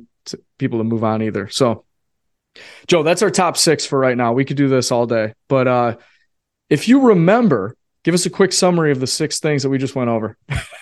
people 0.57 0.79
to 0.79 0.83
move 0.83 1.03
on 1.03 1.21
either. 1.21 1.49
So 1.49 1.85
Joe, 2.87 3.03
that's 3.03 3.21
our 3.21 3.29
top 3.29 3.57
six 3.57 3.85
for 3.85 3.99
right 3.99 4.17
now. 4.17 4.33
We 4.33 4.45
could 4.45 4.57
do 4.57 4.67
this 4.67 4.91
all 4.91 5.05
day. 5.05 5.33
But 5.47 5.67
uh, 5.67 5.97
if 6.69 6.87
you 6.87 7.07
remember, 7.07 7.75
give 8.03 8.13
us 8.13 8.25
a 8.25 8.29
quick 8.29 8.53
summary 8.53 8.91
of 8.91 8.99
the 8.99 9.07
six 9.07 9.39
things 9.39 9.63
that 9.63 9.69
we 9.69 9.77
just 9.77 9.95
went 9.95 10.09
over. 10.09 10.37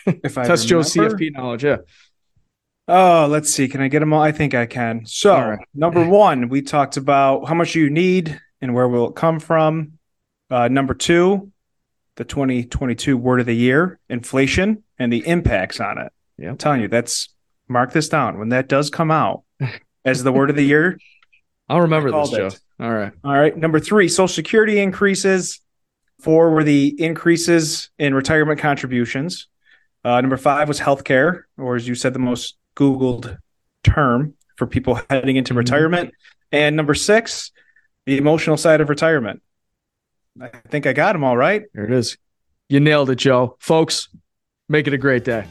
If 0.06 0.38
I 0.38 0.44
test 0.48 0.68
Joe's 0.68 0.94
CFP 0.94 1.34
knowledge, 1.34 1.64
yeah. 1.64 1.78
Oh, 2.88 3.28
let's 3.30 3.54
see. 3.54 3.68
Can 3.68 3.82
I 3.82 3.90
get 3.90 4.00
them 4.00 4.14
all? 4.14 4.22
I 4.22 4.32
think 4.32 4.54
I 4.54 4.66
can. 4.66 5.06
So, 5.06 5.34
right. 5.34 5.60
number 5.74 6.08
one, 6.08 6.48
we 6.48 6.62
talked 6.62 6.96
about 6.96 7.48
how 7.48 7.54
much 7.54 7.76
you 7.76 7.90
need 7.90 8.40
and 8.62 8.74
where 8.74 8.88
will 8.88 9.10
it 9.10 9.16
come 9.16 9.40
from. 9.40 9.94
Uh, 10.50 10.70
number 10.70 10.94
two, 10.94 11.52
the 12.16 12.24
2022 12.24 13.18
word 13.18 13.42
of 13.42 13.46
the 13.46 13.56
year, 13.56 14.00
inflation 14.10 14.84
and 14.98 15.12
the 15.12 15.28
impacts 15.28 15.82
on 15.82 15.98
it. 15.98 16.14
Yeah. 16.38 16.50
I'm 16.50 16.58
telling 16.58 16.82
you, 16.82 16.88
that's 16.88 17.30
mark 17.68 17.92
this 17.92 18.08
down. 18.08 18.40
When 18.40 18.50
that 18.50 18.70
does 18.70 18.90
come 18.90 19.12
out 19.12 19.44
as 20.06 20.24
the 20.24 20.32
word 20.32 20.50
of 20.50 20.56
the 20.56 20.64
year, 20.64 20.98
I'll 21.70 21.82
remember 21.82 22.12
this, 22.12 22.30
Joe. 22.32 22.48
it. 22.48 22.60
All 22.80 22.92
right. 22.92 23.12
All 23.24 23.34
right. 23.34 23.56
Number 23.58 23.80
three, 23.80 24.08
Social 24.08 24.28
Security 24.28 24.80
increases. 24.80 25.60
Four 26.22 26.52
were 26.52 26.64
the 26.64 26.96
increases 27.02 27.90
in 28.00 28.14
retirement 28.14 28.60
contributions. 28.60 29.48
Uh, 30.04 30.22
number 30.22 30.38
five 30.38 30.68
was 30.68 30.80
healthcare, 30.80 31.42
or 31.58 31.76
as 31.76 31.88
you 31.88 31.94
said, 31.96 32.14
the 32.14 32.20
most 32.20 32.56
Googled 32.76 33.38
term 33.84 34.34
for 34.56 34.66
people 34.66 35.00
heading 35.10 35.36
into 35.36 35.54
Mhm. 35.54 35.58
retirement. 35.58 36.12
And 36.52 36.76
number 36.76 36.94
six, 36.94 37.52
the 38.06 38.18
emotional 38.18 38.58
side 38.58 38.80
of 38.82 38.90
retirement. 38.90 39.42
I 40.42 40.48
think 40.70 40.88
I 40.88 40.94
got 40.94 41.14
them 41.14 41.24
all 41.24 41.36
right. 41.36 41.64
There 41.74 41.84
it 41.86 41.92
is. 41.92 42.18
You 42.70 42.80
nailed 42.80 43.10
it, 43.10 43.16
Joe. 43.16 43.58
Folks, 43.60 44.08
make 44.70 44.88
it 44.88 44.94
a 44.94 44.98
great 44.98 45.24
day. 45.26 45.46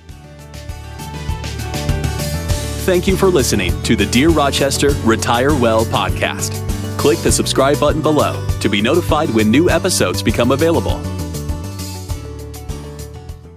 Thank 2.86 3.08
you 3.08 3.16
for 3.16 3.26
listening 3.26 3.82
to 3.82 3.96
the 3.96 4.06
Dear 4.06 4.28
Rochester 4.28 4.90
Retire 5.02 5.52
Well 5.52 5.84
podcast. 5.86 6.52
Click 6.96 7.18
the 7.18 7.32
subscribe 7.32 7.80
button 7.80 8.00
below 8.00 8.46
to 8.60 8.68
be 8.68 8.80
notified 8.80 9.28
when 9.30 9.50
new 9.50 9.68
episodes 9.68 10.22
become 10.22 10.52
available. 10.52 10.96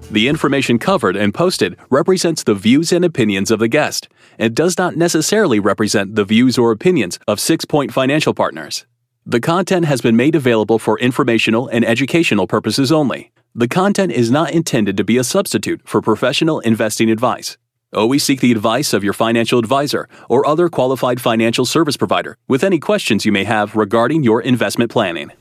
The 0.09 0.27
information 0.27 0.79
covered 0.79 1.15
and 1.15 1.31
posted 1.31 1.77
represents 1.91 2.43
the 2.43 2.55
views 2.55 2.91
and 2.91 3.05
opinions 3.05 3.51
of 3.51 3.59
the 3.59 3.67
guest 3.67 4.09
and 4.39 4.55
does 4.55 4.79
not 4.79 4.95
necessarily 4.95 5.59
represent 5.59 6.15
the 6.15 6.25
views 6.25 6.57
or 6.57 6.71
opinions 6.71 7.19
of 7.27 7.39
Six 7.39 7.65
Point 7.65 7.93
Financial 7.93 8.33
Partners. 8.33 8.87
The 9.27 9.39
content 9.39 9.85
has 9.85 10.01
been 10.01 10.15
made 10.15 10.33
available 10.33 10.79
for 10.79 10.97
informational 10.97 11.67
and 11.67 11.85
educational 11.85 12.47
purposes 12.47 12.91
only. 12.91 13.31
The 13.53 13.67
content 13.67 14.11
is 14.11 14.31
not 14.31 14.53
intended 14.53 14.97
to 14.97 15.03
be 15.03 15.17
a 15.17 15.23
substitute 15.23 15.87
for 15.87 16.01
professional 16.01 16.61
investing 16.61 17.11
advice. 17.11 17.59
Always 17.91 18.23
seek 18.23 18.39
the 18.39 18.51
advice 18.51 18.93
of 18.93 19.03
your 19.03 19.13
financial 19.13 19.57
advisor 19.57 20.07
or 20.29 20.45
other 20.45 20.69
qualified 20.69 21.19
financial 21.19 21.65
service 21.65 21.97
provider 21.97 22.37
with 22.47 22.63
any 22.63 22.77
questions 22.77 23.25
you 23.25 23.31
may 23.31 23.45
have 23.45 23.75
regarding 23.75 24.21
your 24.21 24.41
investment 24.41 24.91
planning. 24.91 25.31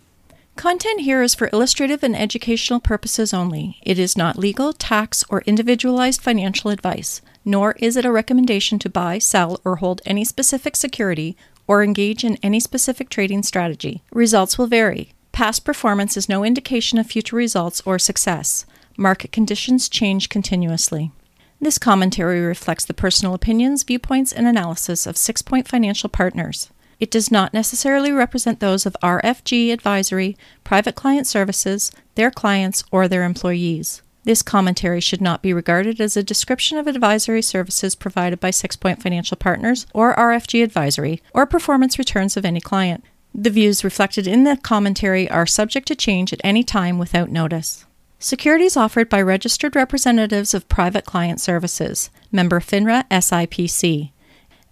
Content 0.56 1.00
here 1.00 1.22
is 1.22 1.34
for 1.34 1.50
illustrative 1.52 2.02
and 2.02 2.16
educational 2.16 2.80
purposes 2.80 3.34
only. 3.34 3.78
It 3.82 3.98
is 3.98 4.16
not 4.16 4.38
legal, 4.38 4.72
tax, 4.72 5.24
or 5.28 5.42
individualized 5.42 6.22
financial 6.22 6.70
advice, 6.70 7.20
nor 7.44 7.72
is 7.72 7.96
it 7.96 8.06
a 8.06 8.10
recommendation 8.10 8.78
to 8.80 8.88
buy, 8.88 9.18
sell, 9.18 9.60
or 9.62 9.76
hold 9.76 10.00
any 10.06 10.24
specific 10.24 10.74
security 10.74 11.36
or 11.66 11.82
engage 11.84 12.24
in 12.24 12.38
any 12.42 12.60
specific 12.60 13.10
trading 13.10 13.42
strategy. 13.42 14.02
Results 14.10 14.56
will 14.56 14.66
vary. 14.66 15.12
Past 15.32 15.66
performance 15.66 16.16
is 16.16 16.30
no 16.30 16.42
indication 16.42 16.98
of 16.98 17.06
future 17.06 17.36
results 17.36 17.82
or 17.84 17.98
success. 17.98 18.64
Market 18.96 19.30
conditions 19.30 19.88
change 19.88 20.30
continuously. 20.30 21.12
This 21.60 21.78
commentary 21.78 22.40
reflects 22.40 22.84
the 22.84 22.94
personal 22.94 23.34
opinions, 23.34 23.82
viewpoints, 23.82 24.32
and 24.32 24.46
analysis 24.46 25.06
of 25.06 25.16
Six 25.16 25.42
Point 25.42 25.66
Financial 25.66 26.08
Partners. 26.08 26.70
It 27.00 27.10
does 27.10 27.32
not 27.32 27.52
necessarily 27.52 28.12
represent 28.12 28.60
those 28.60 28.86
of 28.86 28.96
RFG 29.02 29.72
Advisory, 29.72 30.36
Private 30.62 30.94
Client 30.94 31.26
Services, 31.26 31.90
their 32.14 32.30
clients, 32.30 32.84
or 32.92 33.08
their 33.08 33.24
employees. 33.24 34.02
This 34.22 34.42
commentary 34.42 35.00
should 35.00 35.20
not 35.20 35.42
be 35.42 35.52
regarded 35.52 36.00
as 36.00 36.16
a 36.16 36.22
description 36.22 36.78
of 36.78 36.86
advisory 36.86 37.42
services 37.42 37.94
provided 37.96 38.38
by 38.38 38.50
Six 38.50 38.76
Point 38.76 39.02
Financial 39.02 39.36
Partners 39.36 39.86
or 39.92 40.14
RFG 40.14 40.62
Advisory, 40.62 41.22
or 41.34 41.46
performance 41.46 41.98
returns 41.98 42.36
of 42.36 42.44
any 42.44 42.60
client. 42.60 43.02
The 43.34 43.50
views 43.50 43.82
reflected 43.82 44.26
in 44.26 44.44
the 44.44 44.56
commentary 44.56 45.28
are 45.30 45.46
subject 45.46 45.88
to 45.88 45.96
change 45.96 46.32
at 46.32 46.40
any 46.44 46.62
time 46.62 46.98
without 46.98 47.30
notice. 47.30 47.84
Securities 48.20 48.76
offered 48.76 49.08
by 49.08 49.22
registered 49.22 49.76
representatives 49.76 50.52
of 50.52 50.68
Private 50.68 51.04
Client 51.04 51.40
Services, 51.40 52.10
member 52.32 52.58
FINRA 52.58 53.08
SIPC. 53.10 54.10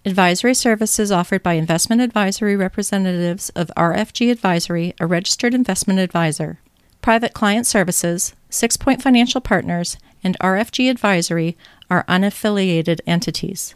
Advisory 0.03 0.53
services 0.53 1.13
offered 1.13 1.43
by 1.43 1.53
investment 1.53 2.01
advisory 2.01 2.57
representatives 2.57 3.47
of 3.51 3.71
RFG 3.77 4.29
Advisory, 4.31 4.93
a 4.99 5.05
registered 5.07 5.53
investment 5.53 5.97
advisor. 5.97 6.59
Private 7.01 7.33
Client 7.33 7.65
Services, 7.65 8.35
Six 8.49 8.75
Point 8.75 9.01
Financial 9.01 9.39
Partners, 9.39 9.97
and 10.25 10.37
RFG 10.39 10.89
Advisory 10.91 11.55
are 11.89 12.03
unaffiliated 12.09 12.99
entities. 13.07 13.75